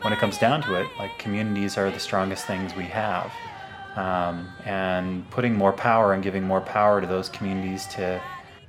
When 0.01 0.15
it 0.15 0.19
comes 0.19 0.39
down 0.39 0.63
to 0.63 0.81
it, 0.81 0.89
like 0.99 1.19
communities 1.19 1.77
are 1.77 1.91
the 1.91 2.01
strongest 2.01 2.47
things 2.47 2.75
we 2.75 2.85
have. 2.85 3.31
Um, 3.97 4.49
and 4.65 5.29
putting 5.31 5.55
more 5.55 5.73
power 5.73 6.13
and 6.13 6.23
giving 6.23 6.45
more 6.45 6.61
power 6.61 7.01
to 7.01 7.07
those 7.07 7.29
communities 7.29 7.87
to, 7.89 8.21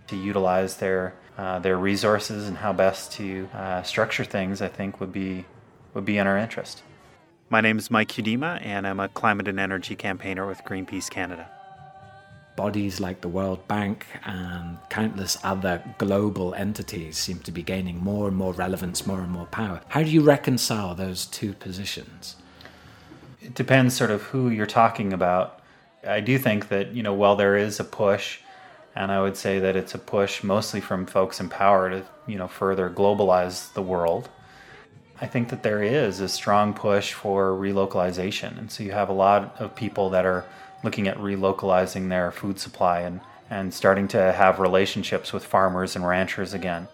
to 0.08 0.16
utilize 0.16 0.78
their, 0.78 1.14
uh, 1.38 1.60
their 1.60 1.78
resources 1.78 2.48
and 2.48 2.58
how 2.58 2.74
best 2.74 3.12
to 3.14 3.48
uh, 3.54 3.84
structure 3.84 4.24
things, 4.24 4.62
I 4.62 4.68
think, 4.68 5.00
would 5.00 5.14
be, 5.14 5.46
would 5.94 6.06
be 6.06 6.18
in 6.18 6.26
our 6.26 6.38
interest. 6.38 6.84
My 7.50 7.62
name 7.62 7.78
is 7.78 7.92
Mike 7.92 8.10
Hudema, 8.10 8.66
and 8.66 8.88
I'm 8.88 9.00
a 9.00 9.10
climate 9.10 9.48
and 9.48 9.60
energy 9.60 9.96
campaigner 9.96 10.48
with 10.48 10.64
Greenpeace 10.64 11.10
Canada 11.10 11.50
bodies 12.56 13.00
like 13.00 13.22
the 13.22 13.28
World 13.28 13.68
Bank 13.68 14.06
and 14.24 14.78
countless 14.90 15.38
other 15.44 15.84
global 15.98 16.54
entities 16.54 17.18
seem 17.18 17.40
to 17.40 17.52
be 17.52 17.64
gaining 17.64 17.98
more 17.98 18.28
and 18.28 18.38
more 18.38 18.54
relevance, 18.54 19.08
more 19.08 19.22
and 19.22 19.32
more 19.32 19.48
power. 19.48 19.82
How 19.88 20.04
do 20.04 20.12
you 20.12 20.22
reconcile 20.22 20.94
those 20.96 21.26
two 21.26 21.54
positions? 21.54 22.36
It 23.42 23.56
depends 23.56 23.96
sort 23.96 24.12
of 24.12 24.22
who 24.22 24.50
you're 24.50 24.68
talking 24.68 25.14
about. 25.14 25.60
I 26.08 26.20
do 26.20 26.38
think 26.38 26.70
that, 26.70 26.94
you 26.94 27.02
know, 27.02 27.14
while 27.14 27.36
there 27.36 27.58
is 27.58 27.80
a 27.80 27.84
push, 27.84 28.40
and 28.96 29.12
I 29.12 29.22
would 29.22 29.36
say 29.36 29.60
that 29.60 29.76
it's 29.76 29.96
a 29.96 30.00
push 30.00 30.44
mostly 30.44 30.80
from 30.80 31.06
folks 31.06 31.40
in 31.40 31.50
power 31.50 31.90
to, 31.90 32.06
you 32.28 32.38
know, 32.38 32.48
further 32.48 32.90
globalize 32.90 33.74
the 33.74 33.82
world. 33.82 34.30
I 35.20 35.28
think 35.28 35.50
that 35.50 35.64
there 35.64 35.82
is 35.82 36.20
a 36.20 36.28
strong 36.28 36.74
push 36.74 37.14
for 37.14 37.52
relocalization. 37.52 38.58
And 38.58 38.72
so 38.72 38.84
you 38.84 38.92
have 38.92 39.10
a 39.10 39.14
lot 39.14 39.56
of 39.60 39.76
people 39.76 40.10
that 40.12 40.26
are 40.26 40.46
looking 40.84 41.08
at 41.08 41.18
relocalizing 41.18 42.10
their 42.10 42.32
food 42.32 42.60
supply 42.60 43.02
and, 43.02 43.22
and 43.50 43.74
starting 43.74 44.08
to 44.10 44.34
have 44.34 44.60
relationships 44.60 45.32
with 45.34 45.46
farmers 45.46 45.96
and 45.96 46.08
ranchers 46.08 46.54
again. 46.54 46.88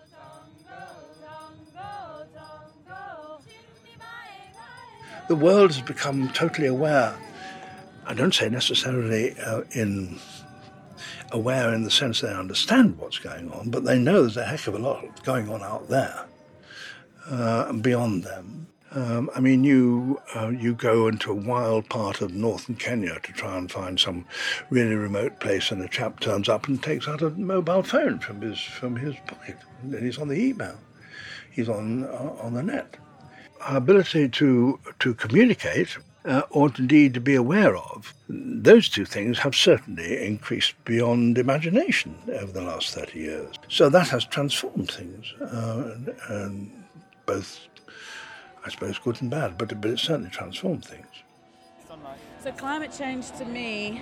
The 5.27 5.35
world 5.35 5.73
has 5.73 5.81
become 5.81 6.29
totally 6.29 6.67
aware. 6.67 7.13
I 8.05 8.13
don't 8.13 8.33
say 8.33 8.47
necessarily 8.47 9.37
uh, 9.39 9.63
in 9.71 10.19
aware 11.31 11.73
in 11.73 11.83
the 11.83 11.91
sense 11.91 12.21
they 12.21 12.33
understand 12.33 12.97
what's 12.97 13.19
going 13.19 13.51
on, 13.51 13.69
but 13.69 13.83
they 13.83 13.99
know 13.99 14.21
there's 14.21 14.37
a 14.37 14.45
heck 14.45 14.67
of 14.67 14.75
a 14.75 14.79
lot 14.79 15.23
going 15.23 15.49
on 15.49 15.61
out 15.61 15.89
there 15.89 16.25
uh, 17.29 17.65
and 17.67 17.83
beyond 17.83 18.23
them. 18.23 18.67
Um, 18.91 19.29
I 19.35 19.41
mean, 19.41 19.65
you 19.65 20.21
uh, 20.33 20.47
you 20.47 20.73
go 20.73 21.09
into 21.09 21.29
a 21.31 21.35
wild 21.35 21.89
part 21.89 22.21
of 22.21 22.33
northern 22.33 22.75
Kenya 22.75 23.19
to 23.21 23.33
try 23.33 23.57
and 23.57 23.69
find 23.69 23.99
some 23.99 24.25
really 24.69 24.95
remote 24.95 25.41
place, 25.41 25.71
and 25.71 25.81
a 25.81 25.89
chap 25.89 26.21
turns 26.21 26.47
up 26.47 26.69
and 26.69 26.81
takes 26.81 27.05
out 27.05 27.21
a 27.21 27.31
mobile 27.31 27.83
phone 27.83 28.19
from 28.19 28.39
his 28.39 28.61
from 28.61 28.95
his 28.95 29.15
pocket, 29.27 29.57
and 29.81 30.01
he's 30.01 30.17
on 30.17 30.29
the 30.29 30.39
email, 30.41 30.77
he's 31.51 31.67
on 31.67 32.05
uh, 32.05 32.35
on 32.39 32.53
the 32.53 32.63
net. 32.63 32.95
Our 33.61 33.77
ability 33.77 34.29
to 34.29 34.79
to 34.99 35.13
communicate, 35.13 35.97
uh, 36.25 36.41
or 36.49 36.71
indeed 36.77 37.13
to 37.15 37.19
be 37.19 37.35
aware 37.35 37.75
of, 37.75 38.13
those 38.29 38.89
two 38.89 39.05
things 39.05 39.39
have 39.39 39.55
certainly 39.55 40.25
increased 40.25 40.73
beyond 40.85 41.37
imagination 41.37 42.15
over 42.33 42.51
the 42.51 42.61
last 42.61 42.93
thirty 42.93 43.19
years. 43.19 43.55
So 43.69 43.89
that 43.89 44.07
has 44.09 44.25
transformed 44.25 44.91
things, 44.91 45.33
uh, 45.41 45.91
and, 45.95 46.15
and 46.29 46.83
both 47.25 47.67
I 48.67 48.69
suppose, 48.69 48.99
good 48.99 49.21
and 49.21 49.31
bad, 49.31 49.57
but, 49.57 49.79
but 49.79 49.91
it 49.91 49.99
certainly 49.99 50.29
transformed 50.29 50.83
things. 50.83 51.07
So, 52.43 52.51
climate 52.51 52.93
change 52.95 53.31
to 53.37 53.45
me 53.45 54.01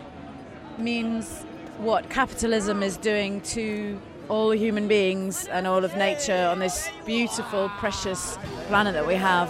means 0.79 1.43
what 1.77 2.09
capitalism 2.09 2.81
is 2.81 2.97
doing 2.97 3.41
to 3.41 4.01
all 4.29 4.51
human 4.51 4.87
beings 4.87 5.47
and 5.47 5.67
all 5.67 5.83
of 5.83 5.95
nature 5.95 6.47
on 6.51 6.59
this 6.59 6.89
beautiful, 7.05 7.69
precious 7.77 8.37
planet 8.67 8.93
that 8.93 9.05
we 9.05 9.15
have. 9.15 9.49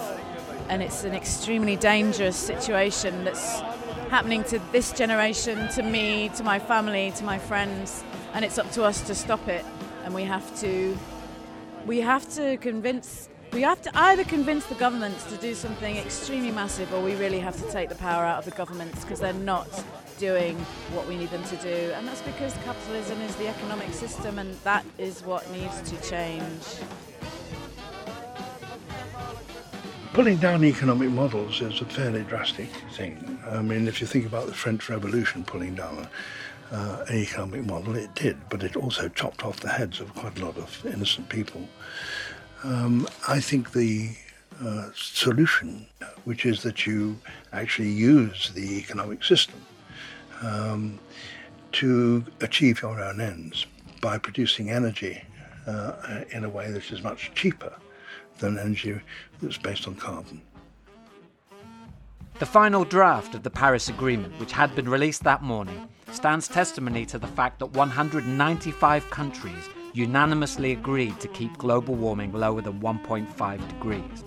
And 0.69 0.81
it's 0.81 1.03
an 1.03 1.13
extremely 1.13 1.75
dangerous 1.75 2.35
situation 2.35 3.23
that's 3.23 3.59
happening 4.09 4.43
to 4.45 4.59
this 4.71 4.91
generation, 4.91 5.69
to 5.69 5.83
me, 5.83 6.29
to 6.35 6.43
my 6.43 6.59
family, 6.59 7.13
to 7.17 7.23
my 7.23 7.37
friends. 7.37 8.03
And 8.33 8.43
it's 8.43 8.57
up 8.57 8.69
to 8.71 8.83
us 8.83 9.01
to 9.07 9.15
stop 9.15 9.47
it. 9.47 9.63
And 10.03 10.13
we 10.13 10.23
have 10.23 10.59
to, 10.61 10.97
we 11.85 12.01
have 12.01 12.27
to 12.35 12.57
convince 12.57 13.29
we 13.51 13.61
have 13.61 13.81
to 13.83 13.97
either 13.97 14.25
convince 14.25 14.65
the 14.65 14.75
governments 14.75 15.23
to 15.31 15.37
do 15.37 15.55
something 15.55 15.95
extremely 15.95 16.51
massive 16.51 16.93
or 16.93 17.01
we 17.01 17.15
really 17.15 17.39
have 17.39 17.55
to 17.55 17.71
take 17.71 17.87
the 17.87 17.95
power 17.95 18.25
out 18.25 18.39
of 18.39 18.43
the 18.43 18.51
governments 18.51 19.05
because 19.05 19.21
they're 19.21 19.31
not 19.31 19.69
doing 20.17 20.57
what 20.93 21.07
we 21.07 21.17
need 21.17 21.29
them 21.29 21.43
to 21.43 21.55
do. 21.57 21.91
And 21.95 22.07
that's 22.07 22.21
because 22.21 22.53
capitalism 22.63 23.21
is 23.21 23.35
the 23.35 23.47
economic 23.47 23.93
system 23.93 24.39
and 24.39 24.53
that 24.63 24.85
is 24.97 25.23
what 25.23 25.49
needs 25.51 25.81
to 25.89 26.09
change. 26.09 26.63
Pulling 30.13 30.37
down 30.37 30.63
economic 30.63 31.09
models 31.09 31.61
is 31.61 31.81
a 31.81 31.85
fairly 31.85 32.23
drastic 32.23 32.69
thing. 32.93 33.37
I 33.49 33.61
mean, 33.61 33.87
if 33.87 33.99
you 33.99 34.07
think 34.07 34.25
about 34.25 34.47
the 34.47 34.53
French 34.53 34.89
Revolution 34.89 35.43
pulling 35.43 35.75
down 35.75 36.07
uh, 36.71 37.05
an 37.09 37.17
economic 37.17 37.65
model, 37.65 37.95
it 37.95 38.15
did, 38.15 38.37
but 38.49 38.63
it 38.63 38.77
also 38.77 39.09
chopped 39.09 39.43
off 39.43 39.59
the 39.59 39.69
heads 39.69 39.99
of 39.99 40.13
quite 40.15 40.39
a 40.39 40.45
lot 40.45 40.57
of 40.57 40.85
innocent 40.85 41.27
people. 41.27 41.67
Um, 42.63 43.07
I 43.27 43.41
think 43.41 43.73
the 43.73 44.15
uh, 44.63 44.89
solution, 44.95 45.85
which 46.23 46.45
is 46.45 46.63
that 46.63 46.87
you 46.87 47.17
actually 47.51 47.89
use 47.89 48.51
the 48.55 48.77
economic 48.77 49.21
system 49.21 49.61
um, 50.41 50.99
to 51.73 52.25
achieve 52.41 52.81
your 52.81 52.99
own 53.01 53.21
ends 53.21 53.65
by 54.01 54.17
producing 54.17 54.69
energy 54.69 55.23
uh, 55.67 56.23
in 56.31 56.43
a 56.43 56.49
way 56.49 56.71
that 56.71 56.91
is 56.91 57.01
much 57.01 57.31
cheaper 57.35 57.73
than 58.39 58.57
energy 58.57 58.99
that's 59.41 59.57
based 59.57 59.87
on 59.87 59.95
carbon. 59.95 60.41
The 62.37 62.45
final 62.45 62.83
draft 62.83 63.33
of 63.33 63.43
the 63.43 63.49
Paris 63.49 63.87
Agreement, 63.87 64.37
which 64.39 64.51
had 64.51 64.75
been 64.75 64.89
released 64.89 65.23
that 65.23 65.41
morning, 65.41 65.87
stands 66.11 66.47
testimony 66.47 67.05
to 67.05 67.17
the 67.17 67.27
fact 67.27 67.59
that 67.59 67.67
195 67.67 69.09
countries 69.09 69.69
unanimously 69.93 70.73
agreed 70.73 71.17
to 71.21 71.29
keep 71.29 71.57
global 71.57 71.95
warming 71.95 72.33
lower 72.33 72.61
than 72.61 72.81
1.5 72.81 73.67
degrees. 73.69 74.25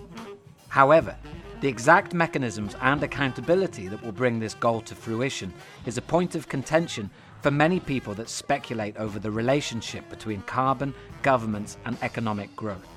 However, 0.69 1.15
the 1.61 1.67
exact 1.67 2.13
mechanisms 2.13 2.75
and 2.81 3.03
accountability 3.03 3.87
that 3.89 4.01
will 4.01 4.13
bring 4.13 4.39
this 4.39 4.53
goal 4.53 4.81
to 4.81 4.95
fruition 4.95 5.53
is 5.85 5.97
a 5.97 6.01
point 6.01 6.35
of 6.35 6.47
contention 6.47 7.09
for 7.41 7.51
many 7.51 7.79
people 7.81 8.13
that 8.13 8.29
speculate 8.29 8.95
over 8.97 9.19
the 9.19 9.31
relationship 9.31 10.09
between 10.09 10.41
carbon, 10.43 10.93
governments, 11.21 11.77
and 11.85 11.97
economic 12.01 12.55
growth. 12.55 12.87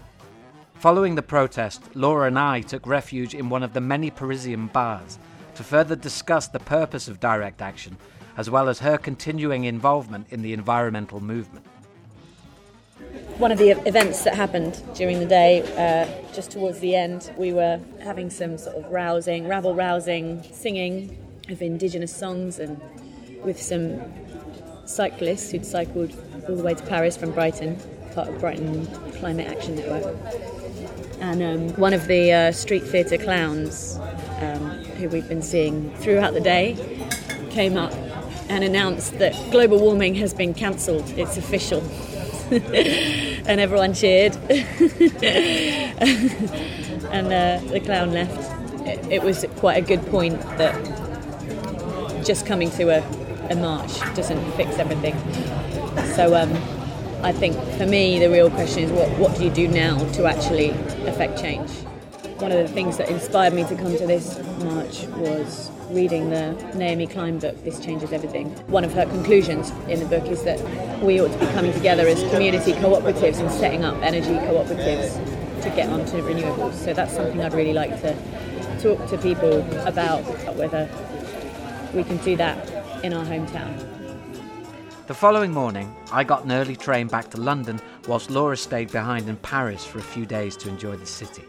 Following 0.74 1.14
the 1.14 1.22
protest, 1.22 1.82
Laura 1.94 2.28
and 2.28 2.38
I 2.38 2.60
took 2.60 2.86
refuge 2.86 3.34
in 3.34 3.48
one 3.48 3.62
of 3.62 3.72
the 3.72 3.80
many 3.80 4.10
Parisian 4.10 4.68
bars 4.68 5.18
to 5.56 5.64
further 5.64 5.96
discuss 5.96 6.48
the 6.48 6.60
purpose 6.60 7.08
of 7.08 7.20
direct 7.20 7.62
action, 7.62 7.96
as 8.36 8.48
well 8.48 8.68
as 8.68 8.78
her 8.78 8.96
continuing 8.96 9.64
involvement 9.64 10.26
in 10.30 10.42
the 10.42 10.52
environmental 10.52 11.20
movement 11.20 11.66
one 13.38 13.50
of 13.50 13.58
the 13.58 13.70
events 13.88 14.24
that 14.24 14.34
happened 14.34 14.80
during 14.94 15.18
the 15.18 15.26
day, 15.26 15.62
uh, 15.76 16.32
just 16.32 16.50
towards 16.50 16.80
the 16.80 16.94
end, 16.94 17.32
we 17.36 17.52
were 17.52 17.80
having 18.02 18.30
some 18.30 18.58
sort 18.58 18.76
of 18.76 18.90
rousing, 18.90 19.48
rabble 19.48 19.74
rousing 19.74 20.42
singing 20.52 21.16
of 21.48 21.60
indigenous 21.62 22.14
songs 22.14 22.58
and 22.58 22.80
with 23.42 23.60
some 23.60 24.00
cyclists 24.84 25.50
who'd 25.50 25.66
cycled 25.66 26.12
all 26.48 26.56
the 26.56 26.62
way 26.62 26.74
to 26.74 26.82
Paris 26.84 27.16
from 27.16 27.32
Brighton, 27.32 27.76
part 28.14 28.28
of 28.28 28.38
Brighton 28.38 28.86
Climate 29.14 29.48
Action 29.48 29.76
Network. 29.76 30.16
And 31.20 31.42
um, 31.42 31.76
one 31.80 31.94
of 31.94 32.06
the 32.06 32.32
uh, 32.32 32.52
street 32.52 32.82
theatre 32.82 33.18
clowns, 33.18 33.98
um, 34.40 34.70
who 34.96 35.08
we've 35.08 35.28
been 35.28 35.42
seeing 35.42 35.94
throughout 35.96 36.34
the 36.34 36.40
day, 36.40 36.76
came 37.50 37.76
up 37.76 37.92
and 38.48 38.64
announced 38.64 39.18
that 39.18 39.32
global 39.50 39.78
warming 39.78 40.14
has 40.16 40.34
been 40.34 40.52
cancelled. 40.52 41.08
It's 41.16 41.36
official. 41.36 41.80
And 42.52 43.60
everyone 43.60 43.94
cheered. 43.94 44.36
and 47.12 47.26
uh, 47.32 47.60
the 47.70 47.80
clown 47.80 48.12
left. 48.12 48.50
It, 48.86 49.12
it, 49.12 49.22
was 49.22 49.44
quite 49.56 49.82
a 49.82 49.86
good 49.86 50.04
point 50.06 50.40
that 50.58 50.74
just 52.24 52.46
coming 52.46 52.70
to 52.72 52.90
a, 52.90 53.02
a 53.50 53.56
march 53.56 54.00
doesn't 54.14 54.52
fix 54.52 54.78
everything. 54.78 55.16
So 56.14 56.34
um, 56.34 56.52
I 57.24 57.32
think 57.32 57.56
for 57.78 57.86
me, 57.86 58.18
the 58.18 58.28
real 58.28 58.50
question 58.50 58.84
is 58.84 58.90
what, 58.92 59.08
what 59.18 59.36
do 59.36 59.44
you 59.44 59.50
do 59.50 59.68
now 59.68 59.98
to 60.12 60.26
actually 60.26 60.70
affect 61.06 61.40
change? 61.40 61.70
One 62.38 62.52
of 62.52 62.58
the 62.58 62.68
things 62.68 62.98
that 62.98 63.08
inspired 63.08 63.54
me 63.54 63.64
to 63.64 63.76
come 63.76 63.96
to 63.96 64.06
this 64.06 64.38
march 64.58 65.04
was 65.16 65.70
reading 65.92 66.30
the 66.30 66.52
Naomi 66.74 67.06
Klein 67.06 67.38
book, 67.38 67.62
This 67.64 67.78
Changes 67.78 68.12
Everything, 68.12 68.50
one 68.68 68.84
of 68.84 68.92
her 68.94 69.04
conclusions 69.04 69.70
in 69.88 70.00
the 70.00 70.06
book 70.06 70.24
is 70.26 70.42
that 70.44 70.58
we 71.02 71.20
ought 71.20 71.30
to 71.32 71.38
be 71.38 71.46
coming 71.52 71.72
together 71.72 72.06
as 72.06 72.20
community 72.32 72.72
cooperatives 72.72 73.40
and 73.40 73.50
setting 73.50 73.84
up 73.84 74.00
energy 74.02 74.34
cooperatives 74.46 75.14
to 75.62 75.70
get 75.70 75.90
onto 75.90 76.16
renewables. 76.22 76.72
So 76.74 76.94
that's 76.94 77.14
something 77.14 77.40
I'd 77.42 77.52
really 77.52 77.74
like 77.74 78.00
to 78.00 78.14
talk 78.80 79.06
to 79.10 79.18
people 79.18 79.60
about 79.86 80.22
whether 80.56 80.88
we 81.94 82.04
can 82.04 82.16
do 82.18 82.36
that 82.36 83.04
in 83.04 83.12
our 83.12 83.24
hometown. 83.24 83.88
The 85.08 85.14
following 85.14 85.52
morning, 85.52 85.94
I 86.10 86.24
got 86.24 86.44
an 86.44 86.52
early 86.52 86.76
train 86.76 87.06
back 87.06 87.28
to 87.30 87.36
London 87.36 87.80
whilst 88.08 88.30
Laura 88.30 88.56
stayed 88.56 88.90
behind 88.90 89.28
in 89.28 89.36
Paris 89.36 89.84
for 89.84 89.98
a 89.98 90.02
few 90.02 90.24
days 90.24 90.56
to 90.58 90.68
enjoy 90.68 90.96
the 90.96 91.06
city. 91.06 91.44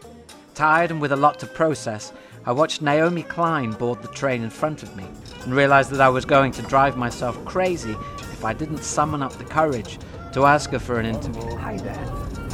Tired 0.54 0.91
and 0.91 1.00
with 1.00 1.12
a 1.12 1.16
lot 1.16 1.39
to 1.39 1.48
process, 1.48 2.12
I 2.46 2.52
watched 2.52 2.82
Naomi 2.82 3.24
Klein 3.24 3.72
board 3.72 4.02
the 4.02 4.10
train 4.10 4.44
in 4.44 4.50
front 4.50 4.84
of 4.84 4.94
me 4.98 5.06
and 5.44 5.56
realized 5.56 5.91
that 5.91 6.02
I 6.02 6.10
was 6.10 6.26
going 6.26 6.52
to 6.54 6.62
drive 6.64 6.98
myself 6.98 7.44
crazy 7.46 7.91
if 7.91 8.44
I 8.44 8.52
didn't 8.52 8.84
summon 8.84 9.24
up 9.24 9.32
the 9.34 9.46
courage 9.46 9.98
to 10.34 10.46
ask 10.46 10.72
her 10.72 10.80
for 10.80 11.00
an 11.00 11.06
interview. 11.06 11.56
Hi 11.56 11.78
there. 11.78 12.06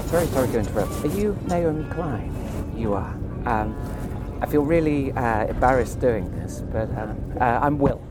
Very 0.10 0.28
sorry 0.28 0.48
to 0.50 0.60
interrupt. 0.60 0.92
Are 1.04 1.08
you 1.08 1.36
Naomi 1.48 1.90
Klein? 1.90 2.74
You 2.78 2.94
are. 2.94 3.14
Um, 3.46 3.76
I 4.42 4.46
feel 4.46 4.62
really 4.62 5.12
uh, 5.14 5.48
embarrassed 5.48 6.00
doing 6.00 6.32
this, 6.40 6.62
but 6.72 6.90
um, 6.96 7.34
uh, 7.42 7.60
I'm 7.62 7.80
Will. 7.80 8.02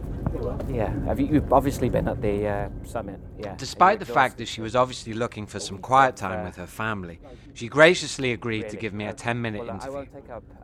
Yeah, 0.68 0.92
have 1.06 1.18
you, 1.20 1.26
you've 1.26 1.52
obviously 1.52 1.88
been 1.88 2.08
at 2.08 2.20
the 2.20 2.46
uh, 2.46 2.68
summit. 2.84 3.20
Yeah. 3.38 3.54
Despite 3.56 3.98
the 3.98 4.06
fact 4.06 4.38
that 4.38 4.48
she 4.48 4.60
was 4.60 4.76
obviously 4.76 5.12
looking 5.14 5.46
for 5.46 5.60
some 5.60 5.78
quiet 5.78 6.16
time 6.16 6.44
with 6.44 6.56
her 6.56 6.66
family, 6.66 7.18
she 7.54 7.68
graciously 7.68 8.32
agreed 8.32 8.68
to 8.68 8.76
give 8.76 8.92
me 8.92 9.06
a 9.06 9.12
10 9.12 9.40
minute 9.40 9.66
interview. 9.66 10.06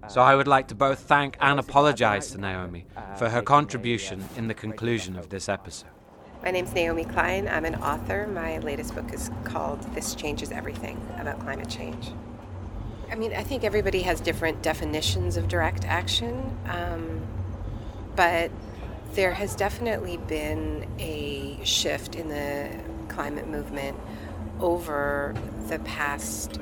So 0.08 0.20
I 0.20 0.34
would 0.34 0.48
like 0.48 0.68
to 0.68 0.74
both 0.74 1.00
thank 1.00 1.36
and 1.40 1.58
apologize 1.58 2.30
to 2.32 2.38
Naomi 2.38 2.86
for 3.16 3.28
her 3.28 3.42
contribution 3.42 4.24
in 4.36 4.48
the 4.48 4.54
conclusion 4.54 5.16
of 5.16 5.28
this 5.30 5.48
episode. 5.48 5.90
My 6.42 6.50
name's 6.50 6.74
Naomi 6.74 7.04
Klein. 7.04 7.48
I'm 7.48 7.64
an 7.64 7.76
author. 7.76 8.26
My 8.26 8.58
latest 8.58 8.94
book 8.94 9.14
is 9.14 9.30
called 9.44 9.80
This 9.94 10.14
Changes 10.14 10.52
Everything 10.52 11.00
about 11.18 11.40
climate 11.40 11.70
change. 11.70 12.12
I 13.10 13.14
mean, 13.14 13.32
I 13.32 13.42
think 13.42 13.64
everybody 13.64 14.02
has 14.02 14.20
different 14.20 14.62
definitions 14.62 15.36
of 15.36 15.48
direct 15.48 15.84
action, 15.86 16.54
um, 16.66 17.26
but 18.16 18.50
there 19.14 19.32
has 19.32 19.54
definitely 19.54 20.16
been 20.16 20.86
a 20.98 21.58
shift 21.64 22.16
in 22.16 22.28
the 22.28 22.68
climate 23.08 23.48
movement 23.48 23.96
over 24.60 25.34
the 25.68 25.78
past 25.80 26.60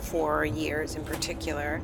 four 0.00 0.44
years 0.44 0.94
in 0.94 1.04
particular. 1.04 1.80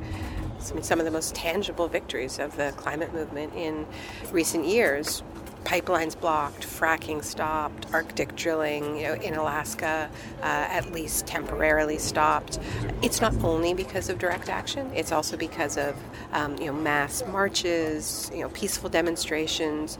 Mean, 0.73 0.83
some 0.83 0.99
of 0.99 1.05
the 1.05 1.11
most 1.11 1.33
tangible 1.33 1.87
victories 1.87 2.39
of 2.39 2.57
the 2.57 2.73
climate 2.77 3.13
movement 3.13 3.53
in 3.55 3.85
recent 4.31 4.65
years 4.65 5.23
pipelines 5.63 6.19
blocked, 6.19 6.65
fracking 6.65 7.23
stopped, 7.23 7.87
Arctic 7.93 8.35
drilling 8.35 8.97
you 8.97 9.03
know, 9.03 9.13
in 9.15 9.33
Alaska 9.33 10.09
uh, 10.41 10.45
at 10.45 10.91
least 10.91 11.27
temporarily 11.27 11.97
stopped. 11.97 12.59
It's 13.01 13.21
not 13.21 13.33
only 13.43 13.73
because 13.73 14.09
of 14.09 14.17
direct 14.17 14.49
action; 14.49 14.91
it's 14.93 15.11
also 15.11 15.37
because 15.37 15.77
of 15.77 15.95
um, 16.31 16.57
you 16.57 16.67
know 16.67 16.73
mass 16.73 17.23
marches, 17.27 18.31
you 18.33 18.41
know 18.41 18.49
peaceful 18.49 18.89
demonstrations, 18.89 19.97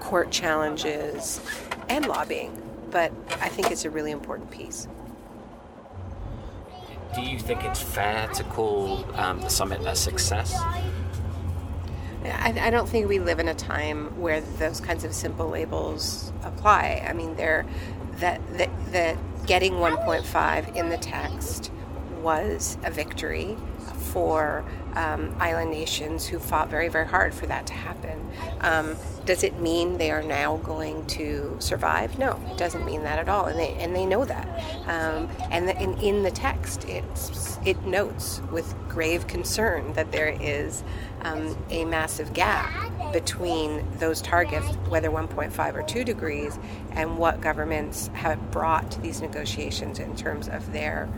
court 0.00 0.30
challenges, 0.30 1.40
and 1.88 2.06
lobbying. 2.06 2.56
But 2.90 3.12
I 3.40 3.48
think 3.48 3.70
it's 3.70 3.84
a 3.84 3.90
really 3.90 4.10
important 4.10 4.50
piece. 4.50 4.86
Do 7.14 7.20
you 7.20 7.38
think 7.38 7.64
it's 7.64 7.80
fair 7.80 8.28
to 8.28 8.44
call 8.44 9.04
um, 9.16 9.40
the 9.40 9.48
summit 9.50 9.80
a 9.86 9.94
success? 9.94 10.54
I, 12.24 12.66
I, 12.66 12.70
don't 12.70 12.88
think 12.88 13.08
we 13.08 13.18
live 13.18 13.38
in 13.38 13.48
a 13.48 13.54
time 13.54 14.20
where 14.20 14.40
those 14.40 14.80
kinds 14.80 15.04
of 15.04 15.12
simple 15.12 15.48
labels 15.48 16.32
apply. 16.42 17.04
I 17.08 17.12
mean, 17.12 17.36
they're, 17.36 17.66
that, 18.18 18.40
that, 18.58 18.70
that 18.92 19.16
getting 19.46 19.74
1.5 19.74 20.76
in 20.76 20.88
the 20.88 20.98
text 20.98 21.70
was 22.22 22.76
a 22.84 22.90
victory 22.90 23.56
for 24.12 24.64
um, 24.94 25.34
island 25.38 25.70
nations 25.70 26.26
who 26.26 26.38
fought 26.38 26.68
very, 26.68 26.88
very 26.88 27.06
hard 27.06 27.32
for 27.34 27.46
that 27.46 27.66
to 27.66 27.72
happen. 27.72 28.30
Um, 28.60 28.96
does 29.24 29.42
it 29.42 29.58
mean 29.58 29.98
they 29.98 30.10
are 30.10 30.22
now 30.22 30.58
going 30.58 31.06
to 31.06 31.56
survive? 31.58 32.18
No, 32.18 32.40
it 32.50 32.58
doesn't 32.58 32.84
mean 32.84 33.02
that 33.04 33.18
at 33.18 33.28
all, 33.28 33.46
and 33.46 33.58
they 33.58 33.74
and 33.74 33.94
they 33.94 34.04
know 34.04 34.24
that. 34.24 34.46
Um, 34.86 35.28
and, 35.50 35.68
the, 35.68 35.76
and 35.78 36.00
in 36.02 36.22
the 36.22 36.30
text, 36.30 36.84
it's 36.88 37.58
it 37.64 37.82
notes 37.84 38.42
with 38.50 38.74
grave 38.88 39.26
concern 39.26 39.92
that 39.94 40.12
there 40.12 40.36
is 40.40 40.82
um, 41.22 41.56
a 41.70 41.84
massive 41.84 42.32
gap 42.32 42.70
between 43.12 43.84
those 43.98 44.22
targets, 44.22 44.66
whether 44.88 45.10
1.5 45.10 45.74
or 45.74 45.82
2 45.82 46.04
degrees, 46.04 46.58
and 46.92 47.18
what 47.18 47.40
governments 47.40 48.08
have 48.08 48.50
brought 48.50 48.90
to 48.90 49.00
these 49.00 49.20
negotiations 49.20 49.98
in 49.98 50.16
terms 50.16 50.48
of 50.48 50.72
their 50.72 51.08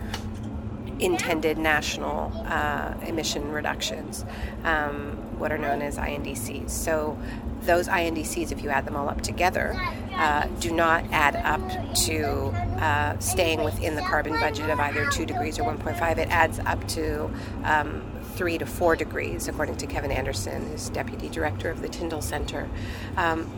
intended 0.99 1.57
national 1.57 2.31
uh, 2.45 2.93
emission 3.05 3.51
reductions, 3.51 4.25
um, 4.63 5.17
what 5.37 5.51
are 5.51 5.57
known 5.57 5.81
as 5.81 5.97
INDCs. 5.97 6.69
So, 6.69 7.17
those 7.61 7.87
INDCs, 7.87 8.51
if 8.51 8.61
you 8.61 8.69
add 8.69 8.85
them 8.85 8.95
all 8.95 9.09
up 9.09 9.21
together, 9.21 9.75
uh, 10.13 10.47
do 10.59 10.71
not 10.71 11.03
add 11.11 11.35
up 11.35 11.95
to 11.95 12.49
uh, 12.81 13.17
staying 13.17 13.63
within 13.63 13.95
the 13.95 14.01
carbon 14.03 14.33
budget 14.33 14.69
of 14.69 14.79
either 14.79 15.09
2 15.09 15.25
degrees 15.25 15.57
or 15.57 15.63
1.5. 15.63 16.17
It 16.19 16.29
adds 16.29 16.59
up 16.59 16.87
to 16.89 17.29
um, 17.63 18.03
three 18.35 18.57
to 18.57 18.65
four 18.65 18.95
degrees, 18.95 19.47
according 19.47 19.77
to 19.77 19.87
Kevin 19.87 20.11
Anderson, 20.11 20.67
who's 20.69 20.89
deputy 20.89 21.29
director 21.29 21.69
of 21.69 21.81
the 21.81 21.89
Tyndall 21.89 22.21
Center. 22.21 22.69
Um, 23.17 23.49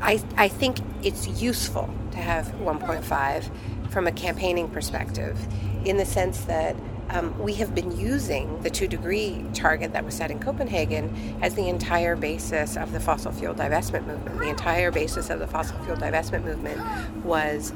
I, 0.00 0.22
I 0.36 0.48
think 0.48 0.78
it's 1.02 1.26
useful 1.40 1.88
to 2.12 2.18
have 2.18 2.46
1.5 2.56 3.50
from 3.90 4.06
a 4.06 4.12
campaigning 4.12 4.68
perspective 4.68 5.38
in 5.84 5.96
the 5.96 6.04
sense 6.04 6.40
that 6.44 6.76
um, 7.10 7.38
we 7.38 7.54
have 7.54 7.74
been 7.74 7.96
using 7.96 8.60
the 8.62 8.70
two 8.70 8.88
degree 8.88 9.44
target 9.54 9.92
that 9.92 10.04
was 10.04 10.14
set 10.14 10.30
in 10.30 10.38
Copenhagen 10.40 11.38
as 11.40 11.54
the 11.54 11.68
entire 11.68 12.16
basis 12.16 12.76
of 12.76 12.92
the 12.92 13.00
fossil 13.00 13.32
fuel 13.32 13.54
divestment 13.54 14.06
movement. 14.06 14.38
The 14.38 14.48
entire 14.48 14.90
basis 14.90 15.30
of 15.30 15.38
the 15.38 15.46
fossil 15.46 15.78
fuel 15.84 15.96
divestment 15.96 16.44
movement 16.44 16.80
was 17.24 17.72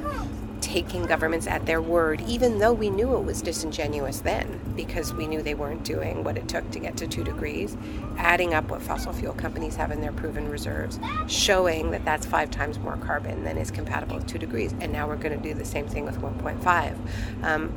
taking 0.70 1.04
governments 1.04 1.48
at 1.48 1.66
their 1.66 1.82
word, 1.82 2.20
even 2.28 2.60
though 2.60 2.72
we 2.72 2.88
knew 2.88 3.16
it 3.16 3.24
was 3.24 3.42
disingenuous 3.42 4.20
then, 4.20 4.60
because 4.76 5.12
we 5.12 5.26
knew 5.26 5.42
they 5.42 5.52
weren't 5.52 5.82
doing 5.82 6.22
what 6.22 6.38
it 6.38 6.46
took 6.46 6.70
to 6.70 6.78
get 6.78 6.96
to 6.96 7.08
two 7.08 7.24
degrees, 7.24 7.76
adding 8.16 8.54
up 8.54 8.70
what 8.70 8.80
fossil 8.80 9.12
fuel 9.12 9.34
companies 9.34 9.74
have 9.74 9.90
in 9.90 10.00
their 10.00 10.12
proven 10.12 10.48
reserves, 10.48 11.00
showing 11.26 11.90
that 11.90 12.04
that's 12.04 12.24
five 12.24 12.52
times 12.52 12.78
more 12.78 12.96
carbon 12.98 13.42
than 13.42 13.58
is 13.58 13.68
compatible 13.68 14.14
with 14.14 14.28
two 14.28 14.38
degrees, 14.38 14.72
and 14.80 14.92
now 14.92 15.08
we're 15.08 15.16
going 15.16 15.36
to 15.36 15.42
do 15.42 15.54
the 15.54 15.64
same 15.64 15.88
thing 15.88 16.04
with 16.04 16.20
1.5. 16.20 16.96
Um, 17.42 17.72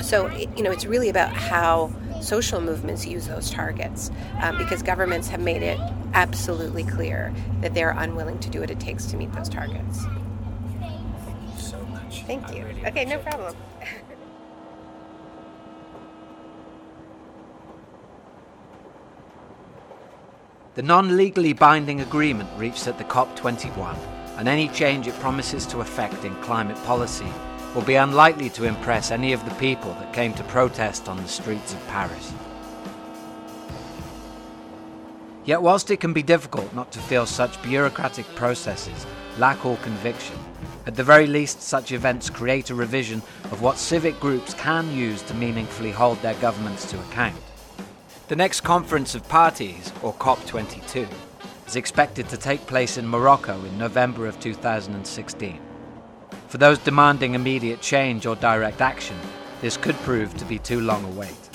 so, 0.00 0.28
you 0.56 0.62
know, 0.62 0.70
it's 0.70 0.86
really 0.86 1.08
about 1.08 1.32
how 1.32 1.90
social 2.22 2.60
movements 2.60 3.04
use 3.08 3.26
those 3.26 3.50
targets 3.50 4.12
um, 4.40 4.56
because 4.56 4.84
governments 4.84 5.26
have 5.26 5.40
made 5.40 5.64
it 5.64 5.80
absolutely 6.14 6.84
clear 6.84 7.34
that 7.60 7.74
they're 7.74 7.90
unwilling 7.90 8.38
to 8.38 8.48
do 8.50 8.60
what 8.60 8.70
it 8.70 8.78
takes 8.78 9.06
to 9.06 9.16
meet 9.16 9.32
those 9.32 9.48
targets. 9.48 10.04
Thank 12.30 12.54
you. 12.54 12.64
Really 12.64 12.86
okay, 12.86 13.04
no 13.06 13.18
problem. 13.18 13.56
the 20.76 20.82
non 20.82 21.16
legally 21.16 21.52
binding 21.52 22.02
agreement 22.02 22.48
reached 22.56 22.86
at 22.86 22.98
the 22.98 23.04
COP21 23.04 23.98
and 24.36 24.46
any 24.46 24.68
change 24.68 25.08
it 25.08 25.18
promises 25.18 25.66
to 25.66 25.80
effect 25.80 26.24
in 26.24 26.32
climate 26.36 26.76
policy 26.84 27.26
will 27.74 27.82
be 27.82 27.96
unlikely 27.96 28.48
to 28.50 28.62
impress 28.62 29.10
any 29.10 29.32
of 29.32 29.44
the 29.44 29.50
people 29.56 29.92
that 29.94 30.12
came 30.12 30.32
to 30.34 30.44
protest 30.44 31.08
on 31.08 31.16
the 31.16 31.26
streets 31.26 31.72
of 31.72 31.84
Paris. 31.88 32.32
Yet, 35.44 35.62
whilst 35.62 35.90
it 35.90 35.98
can 35.98 36.12
be 36.12 36.22
difficult 36.22 36.72
not 36.76 36.92
to 36.92 37.00
feel 37.00 37.26
such 37.26 37.60
bureaucratic 37.60 38.26
processes 38.36 39.04
lack 39.36 39.66
all 39.66 39.78
conviction, 39.78 40.38
at 40.86 40.94
the 40.94 41.04
very 41.04 41.26
least, 41.26 41.62
such 41.62 41.92
events 41.92 42.30
create 42.30 42.70
a 42.70 42.74
revision 42.74 43.22
of 43.44 43.62
what 43.62 43.78
civic 43.78 44.18
groups 44.18 44.54
can 44.54 44.92
use 44.94 45.22
to 45.22 45.34
meaningfully 45.34 45.90
hold 45.90 46.20
their 46.22 46.34
governments 46.34 46.90
to 46.90 47.00
account. 47.00 47.36
The 48.28 48.36
next 48.36 48.60
Conference 48.62 49.14
of 49.14 49.28
Parties, 49.28 49.92
or 50.02 50.14
COP22, 50.14 51.08
is 51.66 51.76
expected 51.76 52.28
to 52.28 52.36
take 52.36 52.66
place 52.66 52.96
in 52.96 53.06
Morocco 53.06 53.64
in 53.64 53.78
November 53.78 54.26
of 54.26 54.40
2016. 54.40 55.60
For 56.48 56.58
those 56.58 56.78
demanding 56.78 57.34
immediate 57.34 57.80
change 57.80 58.26
or 58.26 58.36
direct 58.36 58.80
action, 58.80 59.16
this 59.60 59.76
could 59.76 59.96
prove 59.96 60.36
to 60.38 60.44
be 60.44 60.58
too 60.58 60.80
long 60.80 61.04
a 61.04 61.10
wait. 61.10 61.49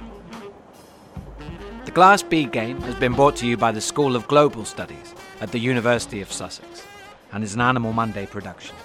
The 1.83 1.91
Glass 1.91 2.23
Bead 2.23 2.53
Game 2.53 2.79
has 2.83 2.95
been 2.95 3.11
brought 3.11 3.35
to 3.35 3.45
you 3.45 3.57
by 3.57 3.73
the 3.73 3.81
School 3.81 4.15
of 4.15 4.25
Global 4.29 4.63
Studies 4.63 5.14
at 5.41 5.51
the 5.51 5.59
University 5.59 6.21
of 6.21 6.31
Sussex 6.31 6.85
and 7.31 7.43
is 7.43 7.55
an 7.55 7.61
Animal 7.61 7.93
Monday 7.93 8.25
production. 8.25 8.75